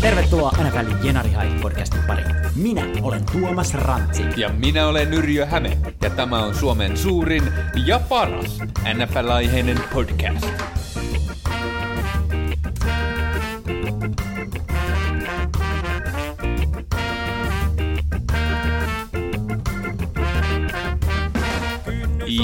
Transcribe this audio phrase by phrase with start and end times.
[0.00, 2.36] Tervetuloa NFL Jenari High podcastin pariin.
[2.56, 4.22] Minä olen Tuomas Rantsi.
[4.36, 7.42] Ja minä olen Yrjö Häme, ja tämä on Suomen suurin
[7.86, 8.58] ja paras
[8.94, 10.69] NFL-aiheinen podcast.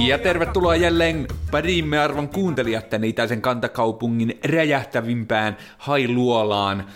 [0.06, 6.86] Ja tervetuloa jälleen pariimme arvon kuuntelijat tänne itäisen kantakaupungin räjähtävimpään hailuolaan.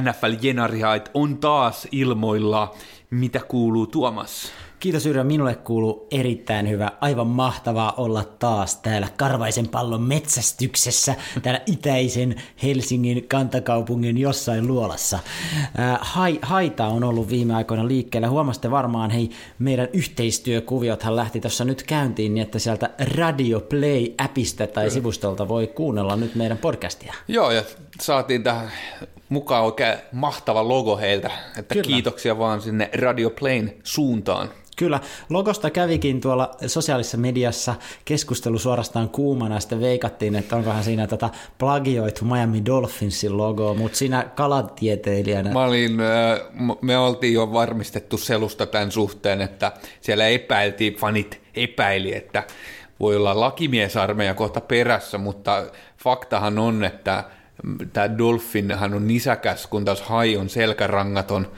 [0.00, 2.74] NFL Jenarihait on taas ilmoilla.
[3.10, 4.52] Mitä kuuluu Tuomas?
[4.82, 6.90] Kiitos Yrjö, minulle kuuluu erittäin hyvä.
[7.00, 15.18] Aivan mahtavaa olla taas täällä Karvaisen pallon metsästyksessä, täällä itäisen Helsingin kantakaupungin jossain luolassa.
[15.78, 18.28] Äh, hai, haita on ollut viime aikoina liikkeellä.
[18.28, 24.90] Huomasitte varmaan, hei, meidän yhteistyökuviothan lähti tuossa nyt käyntiin, niin että sieltä Radio Play-appista tai
[24.90, 27.14] sivustolta voi kuunnella nyt meidän podcastia.
[27.28, 27.62] Joo, ja
[28.00, 28.72] saatiin tähän
[29.32, 31.86] mukaan oikein mahtava logo heiltä, että Kyllä.
[31.86, 34.50] kiitoksia vaan sinne Radio Playn suuntaan.
[34.76, 41.30] Kyllä, logosta kävikin tuolla sosiaalisessa mediassa keskustelu suorastaan kuumana, sitten veikattiin, että onkohan siinä tätä
[41.58, 45.52] plagioitu Miami Dolphinsin logoa, mutta siinä kalatieteilijänä...
[45.52, 52.14] Mä olin, äh, me oltiin jo varmistettu selusta tämän suhteen, että siellä epäiltiin, fanit epäili,
[52.14, 52.42] että
[53.00, 55.64] voi olla lakimiesarmeija kohta perässä, mutta
[55.98, 57.24] faktahan on, että
[57.92, 61.48] tämä Dolphin hän on nisäkäs, kun taas hai on selkärangaton,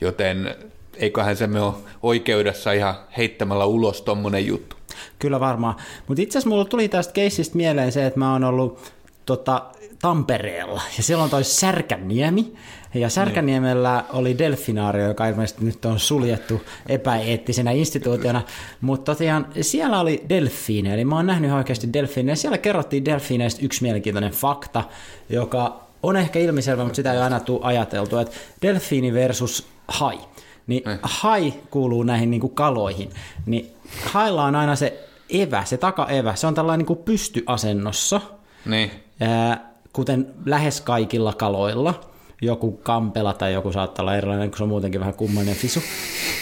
[0.00, 0.54] joten
[0.96, 4.76] eiköhän se me ole oikeudessa ihan heittämällä ulos tommonen juttu.
[5.18, 5.74] Kyllä varmaan.
[6.08, 8.92] Mutta itse asiassa mulla tuli tästä keissistä mieleen se, että mä oon ollut
[9.26, 9.62] tota,
[10.04, 10.82] Tampereella.
[10.96, 12.52] Ja siellä on toi Särkänniemi.
[12.94, 18.42] Ja Särkänniemellä oli delfinaario, joka ilmeisesti nyt on suljettu epäeettisenä instituutiona,
[18.80, 22.36] mutta tosiaan siellä oli delfiinejä, eli mä oon nähnyt oikeasti delfiinejä.
[22.36, 24.84] Siellä kerrottiin delfiineistä yksi mielenkiintoinen fakta,
[25.28, 30.18] joka on ehkä ilmiselvä, mutta sitä ei aina tule ajateltu, että delfiini versus hai.
[30.66, 33.10] Niin hai kuuluu näihin niin kuin kaloihin,
[33.46, 33.72] niin
[34.04, 38.20] hailla on aina se evä, se takaevä, se on tällainen niin kuin pystyasennossa,
[38.66, 38.90] Niin.
[39.20, 42.00] ää, kuten lähes kaikilla kaloilla.
[42.42, 45.80] Joku kampela tai joku saattaa olla erilainen, kun se on muutenkin vähän kummallinen fisu.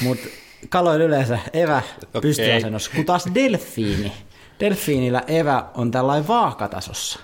[0.02, 0.28] Mutta
[0.68, 1.82] kaloilla yleensä evä
[2.22, 4.12] pystyasennossa, kun taas delfiini,
[4.60, 7.20] delfiinillä evä on tällainen vaakatasossa.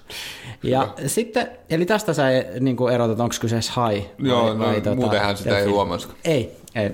[0.62, 2.24] Ja sitten, eli tästä sä
[2.60, 5.72] niin kuin erotat, onko kyseessä hai Joo, no, muutenhan sitä ei delfiini.
[5.74, 6.08] huomaisi.
[6.24, 6.90] Ei, ei.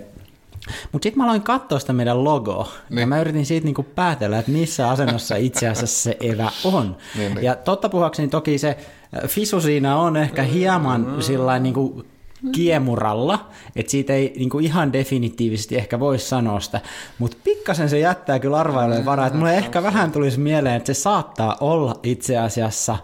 [0.93, 2.99] Mutta sitten mä aloin katsoa sitä meidän logoa, niin.
[3.01, 6.97] ja mä yritin siitä niinku päätellä, että missä asennossa itse asiassa se evä on.
[7.17, 7.45] Niin, niin.
[7.45, 8.77] Ja totta puhuakseni toki se
[9.27, 12.05] fisu siinä on ehkä hieman sillä niinku
[12.53, 16.81] kiemuralla, että siitä ei niinku ihan definitiivisesti ehkä voi sanoa sitä,
[17.19, 21.01] mutta pikkasen se jättää kyllä arvailujen varaa, että mulle ehkä vähän tulisi mieleen, että se
[21.01, 22.97] saattaa olla itse asiassa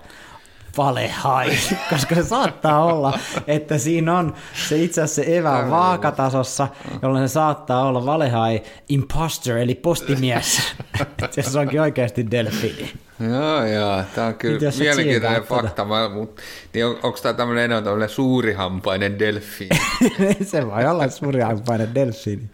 [0.76, 1.50] valehai,
[1.90, 4.34] koska se saattaa olla, että siinä on
[4.68, 6.68] se itse asiassa se evä on vaakatasossa,
[7.02, 10.62] jolloin se saattaa olla valehai imposter, eli postimies,
[11.30, 12.92] se onkin oikeasti delfiini.
[13.20, 14.02] Joo, joo.
[14.14, 15.84] Tämä on kyllä sä mielenkiintoinen fakta.
[15.84, 16.40] Mä, mut,
[16.74, 19.80] niin on, onko tämä tämmöinen enemmän tämmöinen suurihampainen delfiini?
[20.50, 22.50] se voi olla suurihampainen delfiini.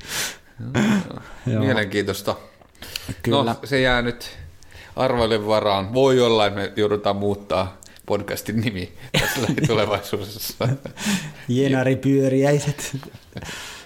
[1.46, 1.60] Joo.
[1.60, 2.36] Mielenkiintoista.
[3.22, 3.44] Kyllä.
[3.44, 4.38] No, se jää nyt
[4.96, 5.94] arvoille varaan.
[5.94, 7.76] Voi olla, että me joudutaan muuttaa
[8.06, 10.68] podcastin nimi tässä lähitulevaisuudessa.
[11.48, 12.96] Jenaripyöriäiset.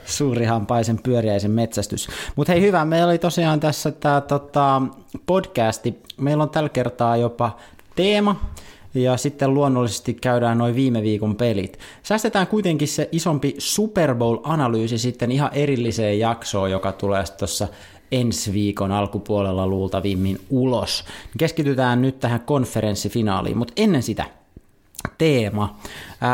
[0.05, 2.09] Suurihampaisen pyöriäisen metsästys.
[2.37, 4.83] Mutta hei hyvä, meillä oli tosiaan tässä tämä tota,
[5.27, 5.95] podcasti.
[6.17, 7.57] Meillä on tällä kertaa jopa
[7.97, 8.51] teema,
[8.95, 11.79] ja sitten luonnollisesti käydään noin viime viikon pelit.
[12.03, 17.69] Säästetään kuitenkin se isompi Super Bowl-analyysi sitten ihan erilliseen jaksoon, joka tulee tuossa
[18.13, 21.05] ensi viikon alkupuolella luultavimmin ulos.
[21.39, 24.25] Keskitytään nyt tähän konferenssifinaaliin, mutta ennen sitä
[25.19, 25.77] teema.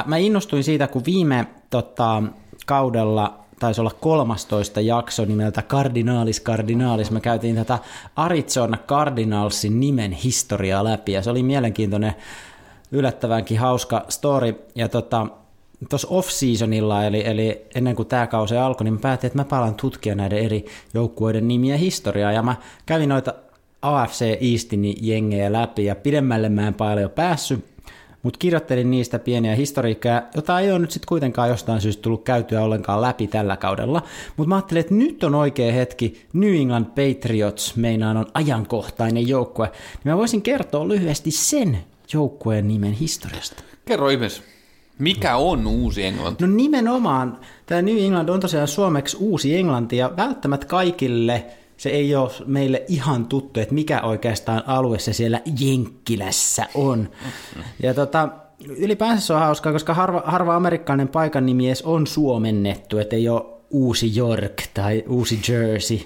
[0.07, 2.23] Mä innostuin siitä, kun viime tota,
[2.67, 7.11] kaudella taisi olla 13 jakso nimeltä Cardinalis Cardinalis.
[7.11, 7.79] Me käytiin tätä
[8.17, 12.15] Arizona Cardinalsin nimen historiaa läpi ja se oli mielenkiintoinen,
[12.93, 14.55] yllättävänkin hauska story.
[14.75, 15.27] Ja tota,
[15.89, 19.75] tuossa off-seasonilla, eli, eli ennen kuin tämä kausi alkoi, niin mä päätin, että mä palaan
[19.75, 20.65] tutkia näiden eri
[20.95, 22.33] joukkueiden nimiä historiaa.
[22.33, 22.57] Ja mä
[22.87, 23.35] kävin noita
[23.83, 27.65] AFC Eastin jengejä läpi ja pidemmälle mä en paljon päässyt,
[28.23, 32.63] mutta kirjoittelin niistä pieniä historiikkoja, jota ei ole nyt sitten kuitenkaan jostain syystä tullut käytyä
[32.63, 34.03] ollenkaan läpi tällä kaudella.
[34.37, 39.67] Mutta mä ajattelin, että nyt on oikea hetki, New England Patriots meinaan on ajankohtainen joukkue,
[40.05, 41.79] niin mä voisin kertoa lyhyesti sen
[42.13, 43.63] joukkueen nimen historiasta.
[43.85, 44.43] Kerro ihmeessä,
[44.99, 46.47] mikä on uusi Englanti?
[46.47, 51.47] No nimenomaan, tämä New England on tosiaan suomeksi uusi Englanti, ja välttämättä kaikille
[51.77, 57.11] se ei ole meille ihan tuttu, että mikä oikeastaan alue se siellä Jenkkilässä on.
[57.83, 58.29] Ja tota,
[58.77, 63.29] ylipäänsä se on hauskaa, koska harva, harva amerikkalainen paikan nimi edes on suomennettu, että ei
[63.29, 66.01] ole Uusi York tai Uusi Jersey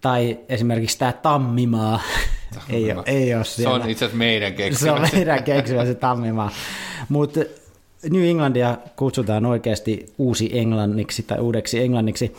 [0.00, 2.00] tai esimerkiksi tämä Tammimaa.
[2.70, 4.78] ei, ole, ei ole Se on itse asiassa meidän keksimä.
[4.78, 6.50] Se on meidän keksimä se Tammimaa.
[7.08, 7.40] Mutta
[8.10, 12.34] New Englandia kutsutaan oikeasti uusi englanniksi tai uudeksi englanniksi.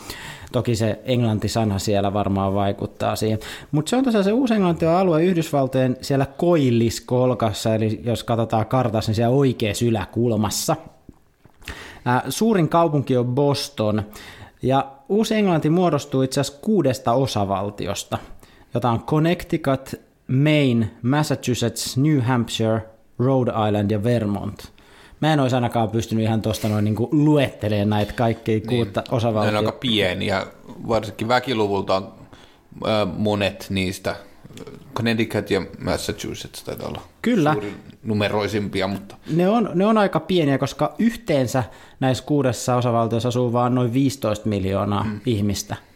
[0.52, 3.38] Toki se englantisana siellä varmaan vaikuttaa siihen.
[3.72, 9.10] Mutta se on tosiaan se Uusi-Englanti on alue Yhdysvaltojen siellä koilliskolkassa, eli jos katsotaan kartassa,
[9.10, 10.76] niin siellä oikeassa yläkulmassa.
[12.28, 14.02] Suurin kaupunki on Boston,
[14.62, 18.18] ja Uusi-Englanti muodostuu itse asiassa kuudesta osavaltiosta,
[18.74, 19.94] jota on Connecticut,
[20.26, 22.82] Maine, Massachusetts, New Hampshire,
[23.18, 24.62] Rhode Island ja Vermont–
[25.20, 29.52] Mä en olisi ainakaan pystynyt ihan tuosta noin niin luettelemaan näitä kaikkia niin, kuutta osavaltiota.
[29.52, 30.46] Ne on aika pieniä,
[30.88, 32.12] varsinkin väkiluvulta on
[33.16, 34.16] monet niistä.
[34.94, 37.56] Connecticut ja Massachusetts taitaa olla Kyllä.
[38.02, 39.16] numeroisimpia, mutta...
[39.32, 41.64] Ne on, ne on aika pieniä, koska yhteensä
[42.00, 45.20] näissä kuudessa osavaltiossa asuu vain noin 15 miljoonaa hmm.
[45.26, 45.76] ihmistä–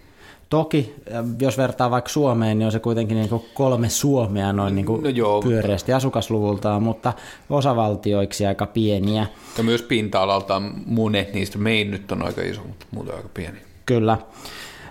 [0.50, 0.94] Toki,
[1.40, 5.08] jos vertaa vaikka Suomeen, niin on se kuitenkin niin kolme Suomea noin niin kuin no
[5.08, 5.96] joo, pyöreästi mutta...
[5.96, 7.12] asukasluvultaan, mutta
[7.50, 9.26] osavaltioiksi aika pieniä.
[9.58, 13.58] Ja myös pinta-alaltaan monet niistä, mein nyt on aika iso, mutta muuten aika pieni.
[13.86, 14.18] Kyllä.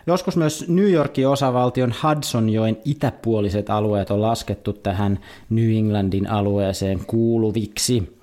[0.07, 5.19] Joskus myös New Yorkin osavaltion Hudsonjoen itäpuoliset alueet on laskettu tähän
[5.49, 8.19] New Englandin alueeseen kuuluviksi.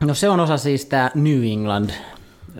[0.00, 1.90] No se on osa siis tämä New England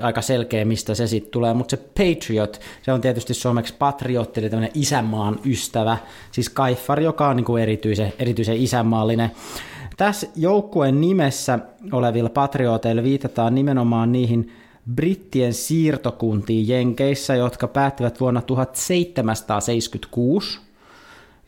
[0.00, 4.50] aika selkeä, mistä se sitten tulee, mutta se Patriot, se on tietysti suomeksi patriotti, eli
[4.50, 5.98] tämmöinen isänmaan ystävä,
[6.30, 9.30] siis Kaifar, joka on niin kuin erityisen, erityisen isänmaallinen.
[9.96, 11.58] Tässä joukkueen nimessä
[11.92, 14.52] olevilla patrioteilla viitataan nimenomaan niihin
[14.94, 20.60] brittien siirtokuntiin Jenkeissä, jotka päättivät vuonna 1776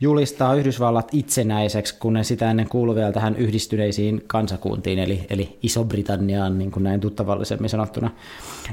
[0.05, 6.59] julistaa Yhdysvallat itsenäiseksi, kun ne sitä ennen kuului vielä tähän yhdistyneisiin kansakuntiin, eli, eli Iso-Britanniaan,
[6.59, 8.11] niin kuin näin tuttavallisemmin sanottuna.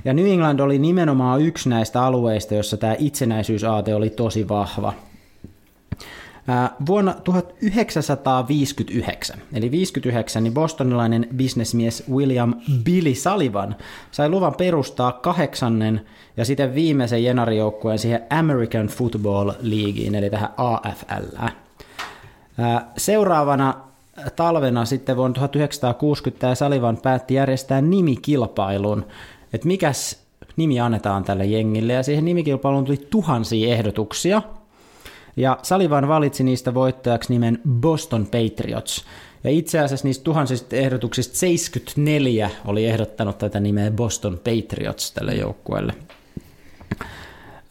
[0.06, 4.94] Ja New England oli nimenomaan yksi näistä alueista, jossa tämä itsenäisyysaate oli tosi vahva–
[6.88, 12.54] Vuonna 1959, eli 59, niin bostonilainen bisnesmies William
[12.84, 13.76] Billy Sullivan
[14.12, 16.02] sai luvan perustaa kahdeksannen
[16.38, 21.48] ja sitten viimeisen jenarijoukkueen siihen American Football Leagueen, eli tähän AFL.
[22.98, 23.74] Seuraavana
[24.36, 29.06] talvena sitten vuonna 1960 ja Sullivan päätti järjestää nimikilpailun,
[29.54, 30.22] että mikäs
[30.58, 34.42] nimi annetaan tälle jengille, ja siihen nimikilpailuun tuli tuhansia ehdotuksia–
[35.36, 39.06] ja Salivan valitsi niistä voittajaksi nimen Boston Patriots.
[39.44, 45.94] Ja itse asiassa niistä tuhansista ehdotuksista 74 oli ehdottanut tätä nimeä Boston Patriots tälle joukkueelle.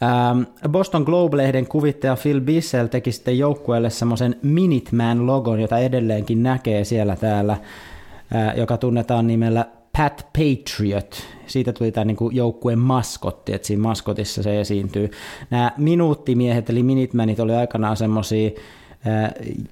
[0.03, 7.15] Ähm, Boston Globe-lehden kuvittaja Phil Bissell teki sitten joukkueelle semmoisen Minuteman-logon, jota edelleenkin näkee siellä
[7.15, 9.65] täällä, äh, joka tunnetaan nimellä
[9.97, 11.23] Pat Patriot.
[11.47, 15.11] Siitä tuli tämä niin joukkueen maskotti, että siinä maskotissa se esiintyy.
[15.49, 18.49] Nämä minuuttimiehet, eli Minutemanit, oli aikanaan semmoisia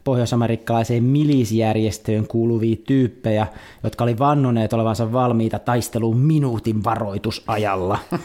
[0.04, 3.48] pohjoisamerikkalaiseen milisjärjestöön kuuluvia tyyppejä,
[3.83, 8.00] jotka oli vannoneet olevansa valmiita taisteluun minuutin varoitusajalla.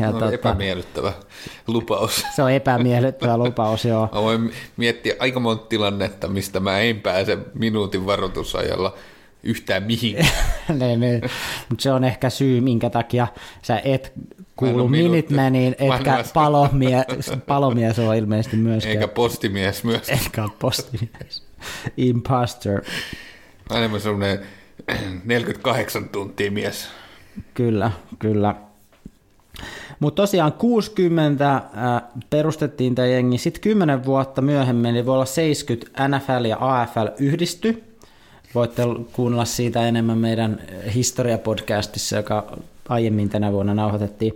[0.00, 1.12] Ja no, epämiellyttävä
[1.66, 2.24] lupaus.
[2.36, 4.08] Se on epämiellyttävä lupaus, joo.
[4.12, 8.94] Mä voin miettiä aika monta tilannetta, mistä mä en pääse minuutin varoitusajalla–
[9.42, 10.28] yhtään mihinkään.
[10.78, 11.20] ne, ne.
[11.68, 13.26] Mutta se on ehkä syy, minkä takia
[13.62, 14.12] sä et
[14.56, 17.04] kuulu Minutemaniin, etkä palomies,
[17.46, 18.96] palomies on ilmeisesti myöskään.
[18.96, 20.18] Eikä postimies myöskään.
[20.18, 21.42] Eikä postimies.
[21.96, 22.82] Imposter.
[23.70, 24.38] Enemmän semmoinen
[25.24, 26.88] 48 tuntia mies.
[27.54, 28.54] Kyllä, kyllä.
[30.00, 31.62] Mutta tosiaan 60 äh,
[32.30, 37.84] perustettiin tämä jengi, sitten 10 vuotta myöhemmin, eli voi olla 70 NFL ja AFL yhdisty,
[38.54, 38.82] Voitte
[39.12, 40.60] kuunnella siitä enemmän meidän
[40.94, 44.32] historiapodcastissa, joka aiemmin tänä vuonna nauhoitettiin.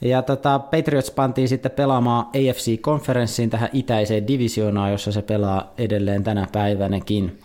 [0.00, 6.46] Ja tota, Patriots pantiin sitten pelaamaan AFC-konferenssiin tähän itäiseen divisioonaan, jossa se pelaa edelleen tänä
[6.52, 7.38] päivänäkin.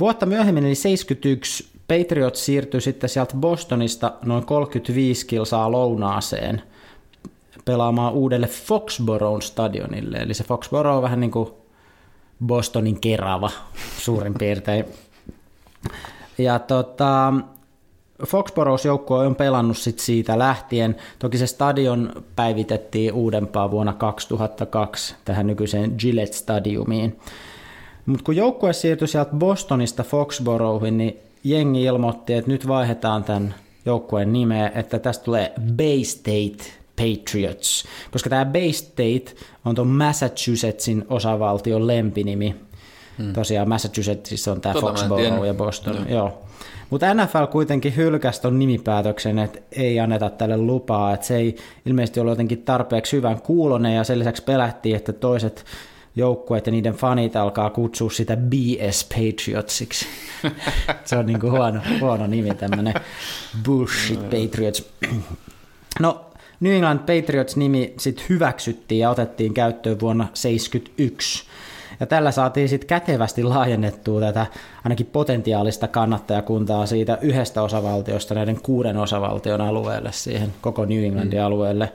[0.00, 6.62] Vuotta myöhemmin, eli 71, Patriots siirtyi sitten sieltä Bostonista noin 35 kilsaa lounaaseen
[7.64, 10.16] pelaamaan uudelle Foxborough stadionille.
[10.16, 11.50] Eli se Foxborough on vähän niin kuin
[12.46, 13.50] Bostonin kerava
[13.98, 14.84] suurin piirtein.
[16.38, 17.34] Ja tota,
[18.26, 20.96] Foxboroughs joukkue on pelannut sit siitä lähtien.
[21.18, 27.18] Toki se stadion päivitettiin uudempaa vuonna 2002 tähän nykyiseen Gillette Stadiumiin.
[28.06, 33.54] Mutta kun joukkue siirtyi sieltä Bostonista Foxboroughhin, niin jengi ilmoitti, että nyt vaihdetaan tämän
[33.86, 36.64] joukkueen nimeä, että tästä tulee Bay State
[36.96, 42.56] Patriots, koska tämä Bay State on tuon Massachusettsin osavaltion lempinimi.
[43.18, 43.32] Hmm.
[43.32, 45.94] Tosiaan Massachusettsissa on tämä Tota Foxborough ja Boston.
[45.94, 46.04] Joo.
[46.08, 46.44] Joo.
[46.90, 51.56] Mutta NFL kuitenkin hylkäsi ton nimipäätöksen, että ei anneta tälle lupaa, että se ei
[51.86, 55.64] ilmeisesti ollut jotenkin tarpeeksi hyvän kuulonen ja sen lisäksi pelättiin, että toiset
[56.16, 60.06] joukkueet ja niiden fanit alkaa kutsua sitä BS Patriotsiksi.
[61.04, 62.94] se on niinku huono, huono nimi, tämmöinen
[63.64, 64.90] Bullshit Patriots.
[66.00, 66.24] No,
[66.60, 71.44] New England Patriots-nimi sitten hyväksyttiin ja otettiin käyttöön vuonna 1971.
[72.00, 74.46] Ja tällä saatiin sitten kätevästi laajennettua tätä
[74.84, 81.44] ainakin potentiaalista kannattajakuntaa siitä yhdestä osavaltiosta näiden kuuden osavaltion alueelle siihen koko New Englandin mm.
[81.44, 81.92] alueelle.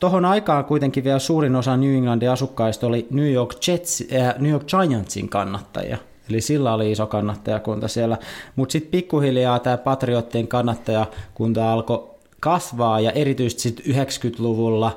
[0.00, 4.52] Tuohon aikaan kuitenkin vielä suurin osa New Englandin asukkaista oli New York, Jets, äh, New
[4.52, 5.98] York Giantsin kannattajia.
[6.30, 8.18] Eli sillä oli iso kannattajakunta siellä.
[8.56, 14.96] Mutta sitten pikkuhiljaa tämä Patriottien kannattajakunta alkoi kasvaa ja erityisesti sitten 90-luvulla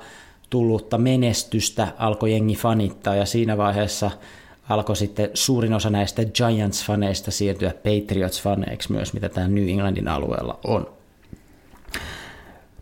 [0.50, 4.12] tullutta menestystä alkoi jengi fanittaa ja siinä vaiheessa
[4.70, 11.00] alkoi sitten suurin osa näistä Giants-faneista siirtyä Patriots-faneiksi myös, mitä tämä New Englandin alueella on.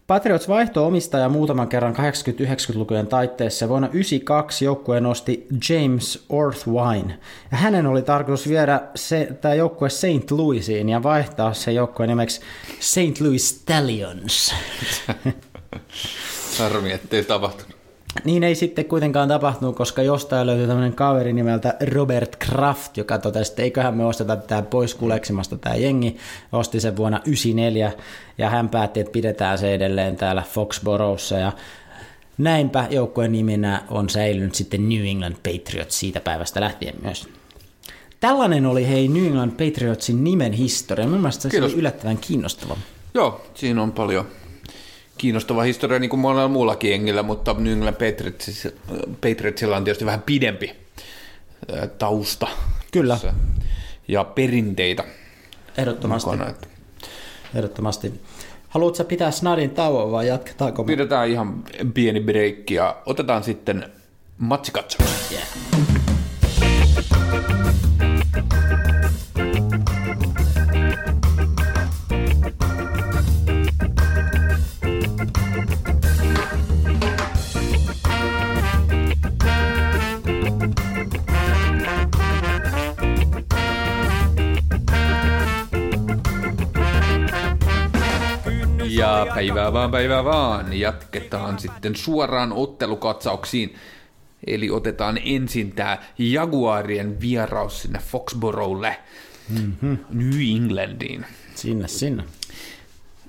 [0.07, 7.19] Patriots vaihtoi omistaja muutaman kerran 80-90-lukujen taitteessa vuonna 1992 joukkue nosti James Orthwine.
[7.51, 10.31] Ja hänen oli tarkoitus viedä se, tämä joukkue St.
[10.31, 12.41] Louisiin ja vaihtaa se joukkue nimeksi
[12.79, 13.21] St.
[13.21, 14.55] Louis Stallions.
[16.59, 17.77] Harmi, ettei tapahtunut.
[18.23, 23.51] Niin ei sitten kuitenkaan tapahtunut, koska jostain löytyi tämmöinen kaveri nimeltä Robert Kraft, joka totesi,
[23.51, 26.17] että eiköhän me osteta tämä pois kuleksimasta tämä jengi.
[26.51, 27.91] Osti sen vuonna 1994
[28.37, 31.51] ja hän päätti, että pidetään se edelleen täällä Foxboroughssa ja
[32.37, 37.29] näinpä joukkueen nimenä on säilynyt sitten New England Patriots siitä päivästä lähtien myös.
[38.19, 41.07] Tällainen oli hei New England Patriotsin nimen historia.
[41.07, 42.77] Mielestäni se oli yllättävän kiinnostava.
[43.13, 44.25] Joo, siinä on paljon
[45.17, 48.77] kiinnostava historia niin kuin monella muullakin jengillä, mutta New England Patriotsilla,
[49.21, 50.75] Patriotsilla on tietysti vähän pidempi
[51.97, 52.47] tausta.
[52.91, 53.13] Kyllä.
[53.13, 53.33] tässä
[54.07, 55.03] Ja perinteitä
[55.77, 56.29] Ehdottomasti.
[56.29, 56.49] mukana.
[56.49, 56.67] Että
[57.55, 58.13] Ehdottomasti.
[58.69, 60.83] Haluatko pitää snadin tauon vai jatketaanko?
[60.83, 63.91] Pidetään ihan pieni breikki ja otetaan sitten
[64.37, 65.31] matsikatsaus.
[65.31, 65.47] Yeah.
[88.97, 90.79] Ja päivää vaan, päivää vaan.
[90.79, 93.75] Jatketaan sitten suoraan ottelukatsauksiin.
[94.47, 98.97] Eli otetaan ensin tämä Jaguarien vieraus sinne Foxboroughlle,
[99.49, 99.97] mm-hmm.
[100.09, 101.25] New Englandiin.
[101.55, 102.23] Sinne, sinne.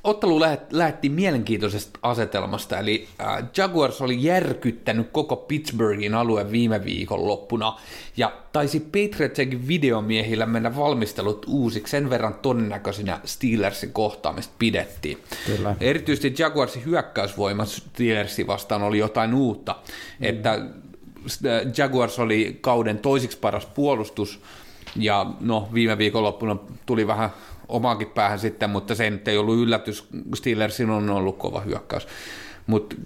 [0.08, 7.28] Ottelu lähet, lähti mielenkiintoisesta asetelmasta, eli äh, Jaguars oli järkyttänyt koko Pittsburghin alueen viime viikon
[7.28, 7.78] loppuna,
[8.16, 15.18] ja taisi Patriotsenkin videomiehillä mennä valmistelut uusiksi, sen verran todennäköisinä Steelersin kohtaamista pidettiin.
[15.46, 15.76] Kyllä.
[15.80, 19.76] Erityisesti Jaguarsin hyökkäysvoima Steelersin vastaan oli jotain uutta,
[20.18, 20.26] mm.
[20.26, 20.60] että äh,
[21.76, 24.40] Jaguars oli kauden toisiksi paras puolustus,
[24.96, 27.30] ja no viime viikonloppuna tuli vähän
[27.68, 30.08] omaankin päähän sitten, mutta se nyt ei ollut yllätys.
[30.34, 32.06] Steelersin on ollut kova hyökkäys.
[32.66, 32.96] Mutta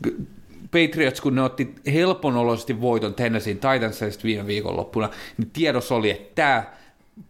[0.71, 6.65] Patriots, kun ne otti helponoloisesti voiton Tennessee Titansista viime viikonloppuna, niin tiedossa oli, että tämä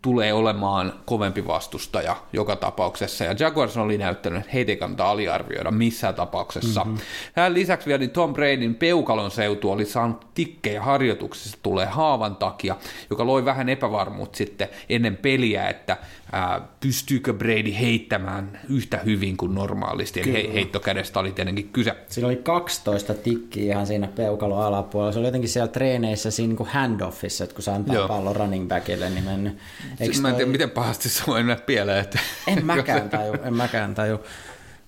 [0.03, 3.25] tulee olemaan kovempi vastustaja joka tapauksessa.
[3.25, 6.85] Ja Jaguars oli näyttänyt, että heitä ei kannata aliarvioida missään tapauksessa.
[6.85, 6.99] Mm-hmm.
[7.37, 12.77] Hän lisäksi vielä niin Tom Bradyn peukalon seutu oli saanut tikkejä harjoituksessa tulee haavan takia,
[13.11, 15.97] joka loi vähän epävarmuutta sitten ennen peliä, että
[16.33, 20.21] ää, pystyykö Brady heittämään yhtä hyvin kuin normaalisti.
[20.21, 21.95] Eli he, heittokädestä oli tietenkin kyse.
[22.09, 25.12] Siinä oli 12 tikkiä ihan siinä peukalon alapuolella.
[25.12, 28.09] Se oli jotenkin siellä treeneissä siinä niin kuin handoffissa, että kun se antaa Joo.
[28.09, 29.59] pallon running backille, niin mennyt.
[30.01, 31.99] Eiks Mä en toi- tiedä, miten pahasti se voi mennä pieleen.
[32.01, 32.19] Että...
[32.47, 34.19] En mäkään taju, en mäkään taju.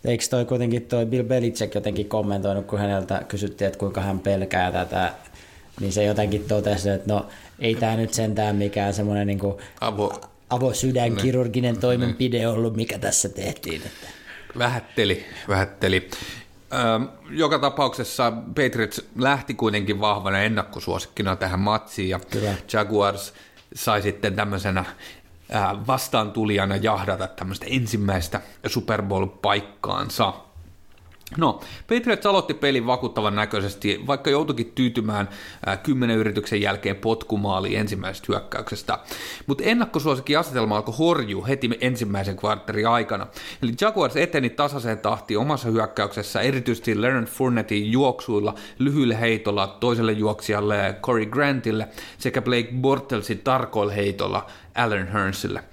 [0.04, 4.72] Eikö toi kuitenkin toi Bill Belichick jotenkin kommentoinut, kun häneltä kysyttiin, että kuinka hän pelkää
[4.72, 5.12] tätä,
[5.80, 7.26] niin se jotenkin totesi, että no
[7.58, 9.40] ei tämä nyt sentään mikään semmoinen niin
[9.80, 10.20] Avo,
[10.50, 13.82] avosydänkirurginen toimenpide ollut, mikä tässä tehtiin.
[13.86, 14.08] Että.
[14.58, 16.10] Vähätteli, vähätteli.
[16.72, 22.54] Öm, joka tapauksessa Patriots lähti kuitenkin vahvana ennakkosuosikkina tähän matsiin ja Kyllä.
[22.72, 23.34] Jaguars
[23.74, 24.84] sai sitten tämmöisenä
[25.50, 30.32] ää, vastaantulijana jahdata tämmöistä ensimmäistä Super Bowl-paikkaansa.
[31.38, 35.28] No, Patriots aloitti pelin vakuuttavan näköisesti, vaikka joutuikin tyytymään
[35.68, 38.98] äh, kymmenen yrityksen jälkeen potkumaali ensimmäisestä hyökkäyksestä.
[39.46, 43.26] Mutta ennakkosuosikin asetelma alkoi horju heti ensimmäisen kvartterin aikana.
[43.62, 50.96] Eli Jaguars eteni tasaiseen tahtiin omassa hyökkäyksessä, erityisesti Leonard Fournettin juoksuilla, lyhyille heitolla toiselle juoksijalle
[51.02, 51.88] Corey Grantille
[52.18, 55.64] sekä Blake Bortelsin tarkoilla heitolla Allen Hearnsille.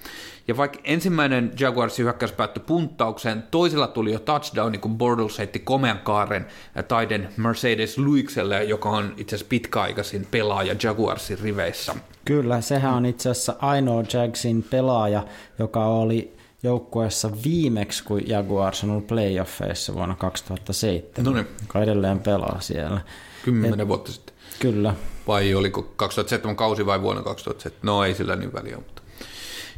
[0.48, 5.60] Ja vaikka ensimmäinen Jaguarsin hyökkäys päättyi punttaukseen, toisella tuli jo touchdown, niin kun Bortles heitti
[5.60, 6.46] komean kaaren
[6.88, 11.96] taiden Mercedes Luikselle, joka on itse asiassa pitkäaikaisin pelaaja Jaguarsin riveissä.
[12.26, 15.26] Kyllä, sehän on itse asiassa ainoa Jagsin pelaaja,
[15.60, 16.34] joka oli
[16.64, 21.48] joukkueessa viimeksi, kun Jaguars on ollut playoffeissa vuonna 2007, no niin.
[21.62, 23.02] joka edelleen pelaa siellä.
[23.46, 24.36] Kymmenen vuotta sitten.
[24.60, 24.94] Kyllä.
[25.28, 27.80] Vai oliko 2007 kausi vai vuonna 2007?
[27.84, 29.01] No ei sillä niin väliä, mutta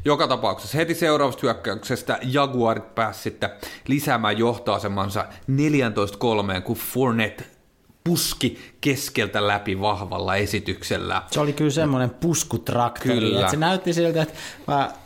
[0.06, 3.50] joka tapauksessa heti seuraavasta hyökkäyksestä Jaguarit pääsi sitten
[3.88, 5.26] lisäämään johtoasemansa
[6.58, 7.46] 14-3, kun Fournette
[8.04, 11.22] puski keskeltä läpi vahvalla esityksellä.
[11.32, 13.20] Se oli kyllä semmoinen puskutraktori.
[13.20, 13.40] Kyllä.
[13.40, 14.34] Että se näytti siltä, että,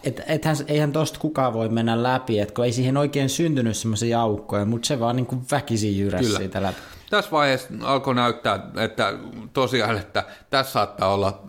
[0.04, 4.22] että ethän, eihän tosta kukaan voi mennä läpi, että kun ei siihen oikein syntynyt semmoisia
[4.22, 6.80] aukkoja, mutta se vaan niin kuin väkisin jyräsi siitä läpi.
[7.10, 9.14] Tässä vaiheessa alkoi näyttää, että
[9.54, 11.42] tosiaan, että tässä saattaa olla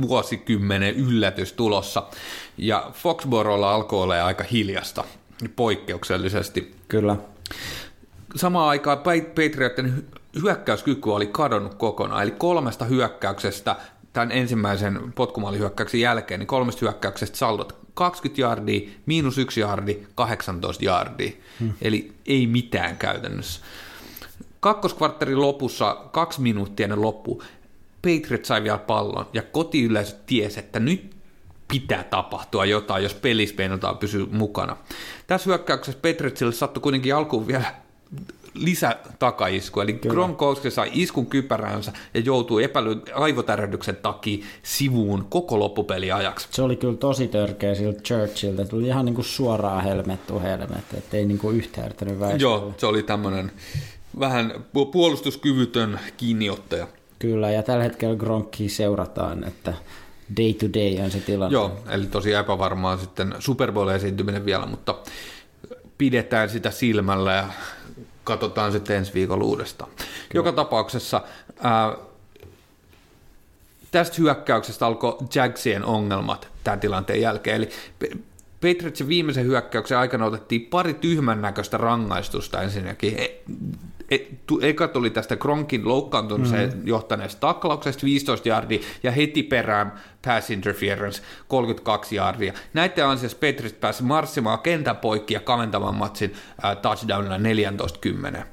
[0.00, 2.02] vuosikymmenen yllätys tulossa.
[2.62, 5.04] Ja Foxborolla alkoi olla aika hiljasta,
[5.56, 6.74] poikkeuksellisesti.
[6.88, 7.16] Kyllä.
[8.36, 10.06] Samaan aikaan Patriotin
[10.42, 13.76] hyökkäyskyky oli kadonnut kokonaan, eli kolmesta hyökkäyksestä
[14.12, 21.32] tämän ensimmäisen potkumaalihyökkäyksen jälkeen, niin kolmesta hyökkäyksestä saldot 20 jardia, miinus yksi jardi, 18 jardia.
[21.60, 21.72] Hmm.
[21.82, 23.60] Eli ei mitään käytännössä.
[24.60, 27.42] Kakkoskvartterin lopussa, kaksi minuuttia ennen loppu,
[28.02, 31.21] Patriots sai vielä pallon ja kotiyleisö tiesi, että nyt
[31.72, 33.56] pitää tapahtua jotain, jos pelissä
[34.00, 34.76] pysyä mukana.
[35.26, 37.74] Tässä hyökkäyksessä Patriotsille sattui kuitenkin alkuun vielä
[38.54, 40.14] lisätakaisku, eli Kyllä.
[40.14, 46.48] Gronkowski sai iskun kypäränsä ja joutui epäilyn aivotärähdyksen takia sivuun koko loppupeli ajaksi.
[46.50, 51.26] Se oli kyllä tosi törkeä siltä Churchiltä, tuli ihan niin kuin suoraan helmettu helmet, ettei
[51.26, 51.92] niin kuin yhtään
[52.38, 53.52] Joo, se oli tämmöinen
[54.20, 56.86] vähän puolustuskyvytön kiinniottaja.
[57.18, 59.74] Kyllä, ja tällä hetkellä Gronkki seurataan, että
[60.36, 61.52] day to day on se tilanne.
[61.52, 64.94] Joo, eli tosi epävarmaa sitten Super Bowl esiintyminen vielä, mutta
[65.98, 67.48] pidetään sitä silmällä ja
[68.24, 69.90] katsotaan sitten ensi viikolla uudestaan.
[69.96, 70.08] Kyllä.
[70.34, 71.22] Joka tapauksessa
[71.62, 71.96] ää,
[73.90, 77.68] tästä hyökkäyksestä alkoi Jagsien ongelmat tämän tilanteen jälkeen, eli
[78.60, 83.16] Patriotsin viimeisen hyökkäyksen aikana otettiin pari tyhmän näköistä rangaistusta ensinnäkin.
[84.12, 86.86] E, e, eka tuli tästä Kronkin loukkaantumiseen mm.
[86.86, 89.92] johtaneesta taklauksesta 15 jardia ja heti perään
[90.24, 92.52] pass interference 32 jardia.
[92.74, 97.38] Näiden ansiosta Patriots pääsi marssimaan kentän poikki ja kaventamaan matsin äh, touchdownilla
[98.40, 98.44] 14-10.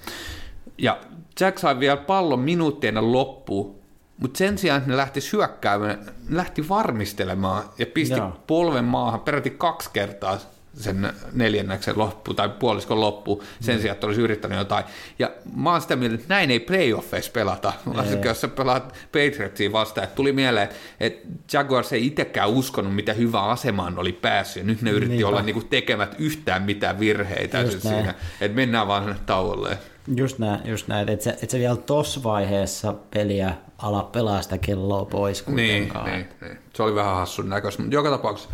[0.77, 0.97] Ja
[1.39, 3.79] Jack sai vielä pallon minuuttien loppuun
[4.17, 8.39] mutta sen sijaan, että ne lähti hyökkäämään, ne lähti varmistelemaan ja pisti Joo.
[8.47, 10.37] polven maahan peräti kaksi kertaa
[10.73, 13.81] sen neljänneksen loppu tai puoliskon loppu sen mm.
[13.81, 14.85] sijaan, että olisi yrittänyt jotain.
[15.19, 19.71] Ja mä oon sitä mieltä, että näin ei playoffeissa pelata, varsinkin jos sä pelaat Patriotsia
[19.71, 20.03] vastaan.
[20.07, 24.63] Et tuli mieleen, että Jaguars ei itsekään uskonut, mitä hyvä asemaan oli päässyt.
[24.63, 25.27] Ja nyt ne yritti Niinpä.
[25.27, 29.77] olla niinku tekemät yhtään mitään virheitä siis siinä, että mennään vaan sinne tauolle.
[30.15, 31.09] Just näin, just näin.
[31.09, 36.29] että se, et se vielä tuossa vaiheessa peliä ala pelaa sitä kelloa pois Niin, niin,
[36.41, 38.49] niin, se oli vähän hassun näköistä, mutta joka tapauksessa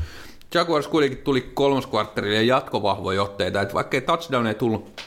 [0.55, 5.01] Jaguars kuitenkin tuli kolmoskvartterille ja jatkovahvoja otteita, että vaikka ei touchdown ei tullut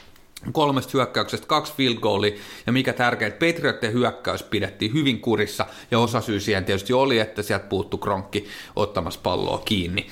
[0.53, 6.21] kolmesta hyökkäyksestä kaksi field goalia, ja mikä tärkeää, Patriottien hyökkäys pidettiin hyvin kurissa, ja osa
[6.21, 10.07] syy siihen tietysti oli, että sieltä puuttu Kronkki ottamassa palloa kiinni.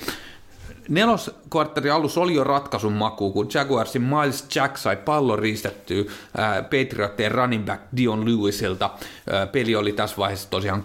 [0.89, 6.03] Neloskvartterin alus oli jo ratkaisun maku, kun Jaguarsin Miles Jack sai pallon riistettyä
[6.63, 8.89] Patriottien running back Dion Lewisilta.
[9.29, 10.83] Ää, peli oli tässä vaiheessa tosiaan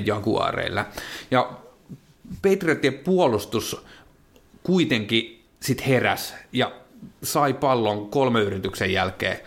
[0.00, 0.84] 20-10 Jaguareilla.
[1.30, 1.50] Ja
[2.42, 3.84] Patriottien puolustus
[4.62, 6.72] kuitenkin sitten heräs ja
[7.22, 9.38] sai pallon kolme yrityksen jälkeen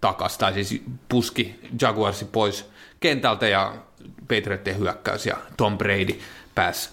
[0.00, 3.74] takaisin, tai siis puski Jaguarsi pois kentältä ja
[4.20, 6.20] Patriottien hyökkäys ja Tom Brady
[6.54, 6.90] pääsi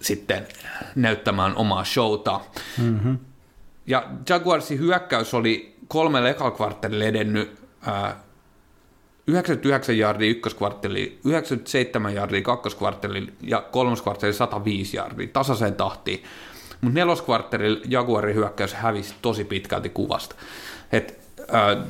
[0.00, 0.46] sitten
[0.94, 2.40] näyttämään omaa showta.
[2.78, 3.18] Mm-hmm.
[3.86, 8.23] Ja Jaguarsin hyökkäys oli kolmelle ekalla edennyt ää,
[9.26, 16.22] 99 jardia ykköskvartteli, 97 jardia kakkoskvartteli ja kolmoskvartteli 105 jardia tasaiseen tahtiin.
[16.80, 20.34] Mutta neloskvarttelilla Jaguarin hyökkäys hävisi tosi pitkälti kuvasta.
[20.92, 21.18] Et,
[21.54, 21.86] äh,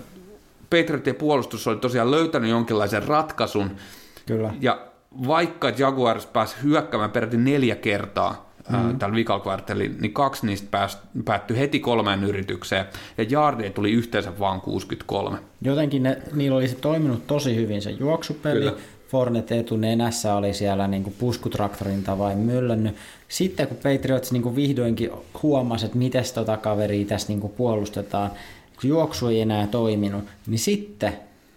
[0.70, 3.70] Patriottien puolustus oli tosiaan löytänyt jonkinlaisen ratkaisun.
[4.26, 4.54] Kyllä.
[4.60, 4.80] Ja
[5.26, 8.98] vaikka Jaguars pääsi hyökkäämään peräti neljä kertaa mm.
[8.98, 9.58] tällä vikalla
[10.00, 12.84] niin kaksi niistä pääst, päättyi heti kolmeen yritykseen,
[13.18, 15.38] ja jaardeja tuli yhteensä vain 63.
[15.62, 18.72] Jotenkin ne, niillä olisi toiminut tosi hyvin se juoksupeli, Kyllä.
[19.08, 22.96] Fornet etunenässä oli siellä niin kuin puskutraktorin tavoin möllännyt.
[23.28, 25.10] Sitten kun Patriots niin kuin vihdoinkin
[25.42, 28.30] huomasi, että miten tota kaveria tässä niin kuin puolustetaan,
[28.80, 31.12] kun juoksu ei enää toiminut, niin sitten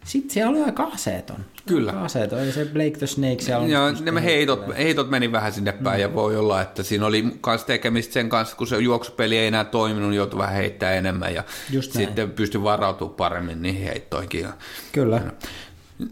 [0.07, 1.45] sitten siellä oli aika aseeton.
[1.65, 1.91] Kyllä.
[1.91, 3.67] Aseeton, oli se Blake the Snake siellä.
[3.67, 6.01] Ja ne heitot, heitot meni vähän sinne päin mm.
[6.01, 9.63] ja voi olla, että siinä oli myös tekemistä sen kanssa, kun se juoksupeli ei enää
[9.63, 14.47] toiminut, niin joutui vähän heittää enemmän ja Just sitten pystyi varautumaan paremmin niihin heittoihinkin.
[14.91, 15.21] Kyllä.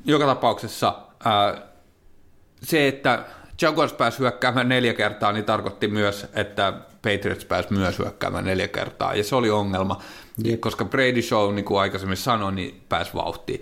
[0.05, 1.61] Joka tapauksessa ää,
[2.63, 3.25] se, että
[3.61, 9.15] Jaguars pääsi hyökkäämään neljä kertaa, niin tarkoitti myös, että Patriots pääsi myös hyökkäämään neljä kertaa,
[9.15, 10.01] ja se oli ongelma,
[10.43, 10.61] Jep.
[10.61, 13.61] koska Brady Show, niin kuin aikaisemmin sanoin, niin pääsi vauhtiin.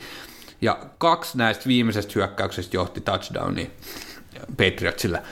[0.62, 3.71] Ja kaksi näistä viimeisestä hyökkäyksestä johti touchdowniin
[4.58, 5.23] Patriotsille.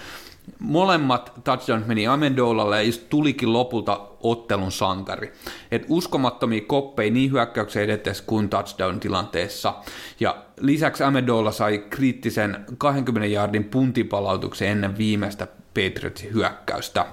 [0.60, 5.34] Molemmat touchdowns meni Amendolalle ja tulikin lopulta ottelun sankari.
[5.72, 9.74] Et uskomattomia koppeja niin hyökkäyksen edetes kuin touchdown-tilanteessa.
[10.20, 17.06] Ja lisäksi Amendola sai kriittisen 20 jardin puntipalautuksen ennen viimeistä Patriotsin hyökkäystä.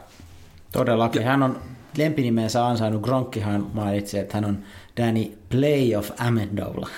[0.73, 1.23] Todellakin.
[1.23, 1.61] Ja, hän on
[1.97, 3.03] lempinimensä ansainnut.
[3.03, 4.59] Gronkkihan mainitsi, että hän on
[4.97, 6.89] Danny Play of Amendola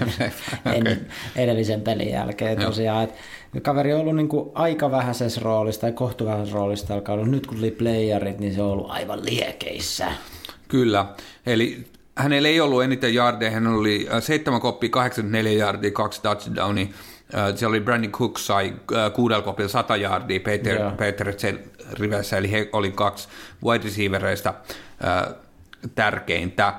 [0.66, 0.96] okay.
[1.36, 2.58] edellisen pelin jälkeen.
[2.58, 3.16] Tosiaan, että
[3.62, 7.30] kaveri on ollut niin kuin aika vähäisessä roolissa tai kohtuvähäisessä roolissa tällä kaudella.
[7.30, 10.12] Nyt kun tuli playerit, niin se on ollut aivan liekeissä.
[10.68, 11.06] Kyllä,
[11.46, 11.86] eli
[12.18, 16.86] hänellä ei ollut eniten jardeja, hän oli 7 koppi, 84 jardia, kaksi touchdownia.
[17.54, 18.74] Siellä oli Brandon Cook sai
[19.14, 20.96] kuudella kopilla 100 jardia Peter, yeah.
[20.96, 21.32] Peter
[21.92, 23.28] rivessä, eli he oli kaksi
[23.64, 24.54] wide receivereista
[25.94, 26.74] tärkeintä.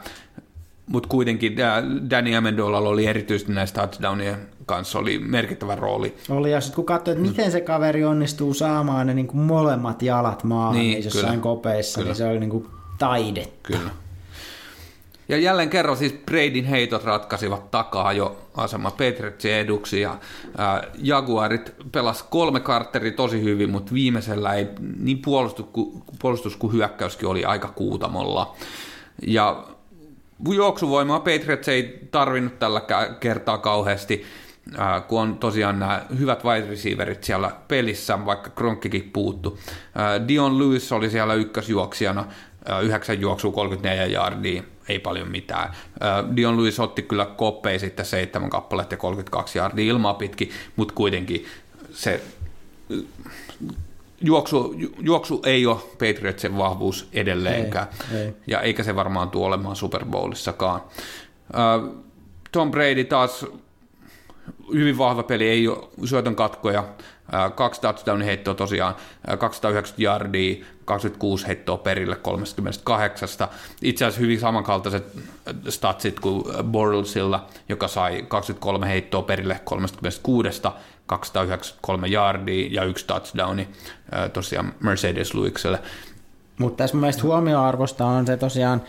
[0.88, 1.56] Mutta kuitenkin
[2.10, 6.16] Danny Amendolalla oli erityisesti näistä touchdownien kanssa oli merkittävä rooli.
[6.30, 10.02] Oli, ja sitten kun katsoi, että miten se kaveri onnistuu saamaan ne niin kuin molemmat
[10.02, 12.12] jalat maahan niin, niin jossain kopeissa, niin kyllä.
[12.12, 12.68] niin se oli niin kuin
[13.00, 13.60] taidetta.
[13.64, 13.92] Kyllä.
[15.30, 20.18] Ja jälleen kerran siis Bradyn heitot ratkaisivat takaa jo asema Petretsin eduksi ja
[20.58, 24.68] ää, Jaguarit pelas kolme kartteri tosi hyvin, mutta viimeisellä ei
[25.00, 25.66] niin puolustus,
[26.20, 28.56] puolustus kuin hyökkäyskin oli aika kuutamolla.
[29.28, 29.64] Ja
[30.54, 32.82] juoksuvoimaa Patriots ei tarvinnut tällä
[33.20, 34.26] kertaa kauheasti,
[35.08, 39.60] kun on tosiaan nämä hyvät wide receiverit siellä pelissä, vaikka Kronkkikin puuttu.
[40.28, 42.26] Dion Lewis oli siellä ykkösjuoksijana,
[42.84, 45.74] yhdeksän juoksua 34 jardia, ei paljon mitään.
[46.36, 51.46] Dion Lewis otti kyllä koppei sitten seitsemän kappaletta ja 32 jardia ilmaa pitkin, mutta kuitenkin
[51.92, 52.22] se
[54.22, 58.34] juoksu, juoksu ei ole Patriotsin vahvuus edelleenkään, ei, ei.
[58.48, 60.82] ja eikä se varmaan tule olemaan Super Bowlissakaan.
[62.52, 63.46] Tom Brady taas
[64.74, 66.84] hyvin vahva peli, ei ole syötön katkoja,
[67.56, 68.96] kaksi touchdown heittoa tosiaan,
[69.40, 73.30] 290 yardia, 26 heittoa perille 38.
[73.82, 75.06] Itse asiassa hyvin samankaltaiset
[75.70, 80.62] statsit kuin Bortlesilla, joka sai 23 heittoa perille 36,
[81.06, 83.68] 293 yardia ja yksi touchdowni
[84.34, 85.80] tosiaan Mercedes Lewisille.
[86.60, 88.82] Mutta tässä mun mielestä huomioarvosta on se tosiaan,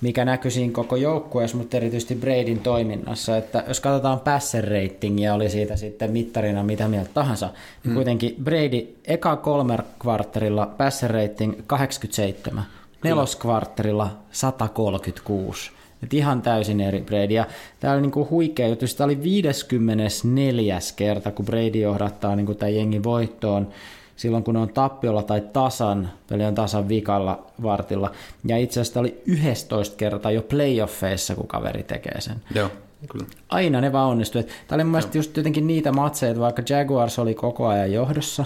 [0.00, 5.50] mikä näkyy siinä koko joukkueessa, mutta erityisesti Bradyn toiminnassa, että jos katsotaan passer ratingia, oli
[5.50, 7.94] siitä sitten mittarina mitä mieltä tahansa, niin mm.
[7.94, 12.64] kuitenkin Brady eka kolmer kvartterilla passer rating 87,
[13.04, 15.70] neloskvartterilla 136.
[16.02, 17.34] Et ihan täysin eri Brady.
[17.34, 17.46] Ja
[17.80, 18.86] tämä oli niinku huikea juttu.
[18.96, 20.78] Tämä oli 54.
[20.96, 23.68] kerta, kun Brady johdattaa niinku tämän jengin voittoon
[24.18, 28.10] silloin, kun on tappiolla tai tasan, peli on tasan vikalla vartilla.
[28.44, 32.36] Ja itse asiassa oli 11 kertaa jo playoffeissa, kun kaveri tekee sen.
[32.54, 32.70] Joo.
[33.12, 33.26] Kyllä.
[33.48, 34.42] Aina ne vaan onnistuu.
[34.42, 38.44] Tämä oli mun mielestä just jotenkin niitä matseja, että vaikka Jaguars oli koko ajan johdossa,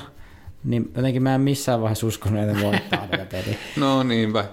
[0.64, 3.56] niin jotenkin mä en missään vaiheessa uskonut, että ne voittaa tätä peliä.
[3.76, 4.44] No niinpä.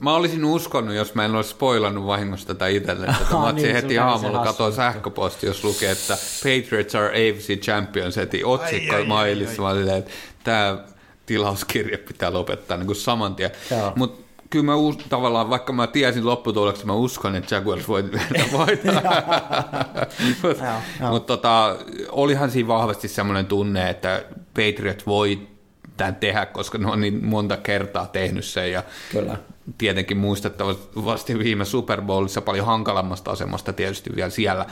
[0.00, 3.06] Mä olisin uskonut, jos mä en olisi spoilannut vahingossa tätä itselle.
[3.06, 8.44] Tätä ah, niin, heti aamulla katsoin sähköposti, jos lukee, että Patriots are AFC Champions heti
[8.44, 9.62] otsikko mailissa.
[9.62, 10.10] Mä olin, että
[10.44, 10.78] tämä
[11.26, 13.50] tilauskirja pitää lopettaa niin kuin saman tien.
[13.96, 18.04] Mutta kyllä mä us, tavallaan, vaikka mä tiesin lopputuloksen, mä uskon, että Jaguars voi
[18.52, 19.02] voittaa.
[20.42, 21.76] Mutta mut tota,
[22.08, 25.55] olihan siinä vahvasti semmoinen tunne, että Patriots voi
[25.96, 28.72] tämän tehdä, koska ne on niin monta kertaa tehnyt sen.
[28.72, 28.82] Ja
[29.12, 29.38] Kyllä
[29.78, 34.66] tietenkin muistettavasti viime Super Bowlissa paljon hankalammasta asemasta tietysti vielä siellä,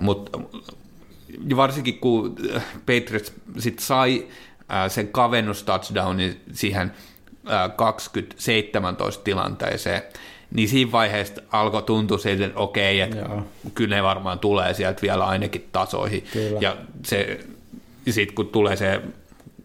[0.00, 0.40] mutta
[1.56, 2.36] varsinkin kun
[2.78, 4.26] Patriots sit sai
[4.88, 6.92] sen kavennus touchdownin siihen
[7.76, 10.02] 2017 tilanteeseen,
[10.50, 13.46] niin siinä vaiheessa alkoi tuntua siitä, että okei, että Joo.
[13.74, 16.24] kyllä ne varmaan tulee sieltä vielä ainakin tasoihin.
[16.32, 16.58] Kyllä.
[16.60, 17.40] Ja se,
[18.10, 19.00] sitten kun tulee se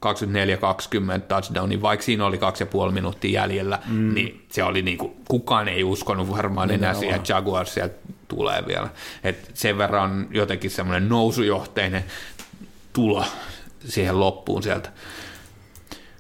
[0.06, 4.14] 24-20 touchdowni, niin vaikka siinä oli kaksi ja puoli minuuttia jäljellä, mm.
[4.14, 7.96] niin se oli niin kuin, kukaan ei uskonut varmaan enää siihen, että Jaguars sieltä
[8.28, 8.90] tulee vielä.
[9.24, 12.04] Et sen verran jotenkin semmoinen nousujohteinen
[12.94, 13.26] tulo
[13.86, 14.90] siihen loppuun sieltä.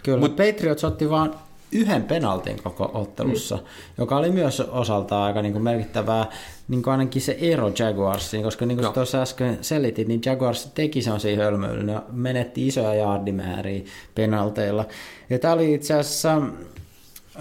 [0.03, 1.35] Kyllä, Mut, Patriots otti vaan
[1.71, 3.61] yhden penaltin koko ottelussa, mm.
[3.97, 6.25] joka oli myös osaltaan aika niin kuin merkittävää,
[6.67, 8.91] niin kuin ainakin se ero Jaguarsiin, koska niin kuin no.
[8.91, 13.81] tuossa äsken selitit, niin Jaguars teki sellaisia hölmöilyjä, ne menetti isoja jaardimääriä
[14.15, 14.85] penalteilla.
[15.29, 16.41] Ja tämä oli itse asiassa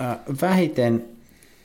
[0.01, 1.05] äh, vähiten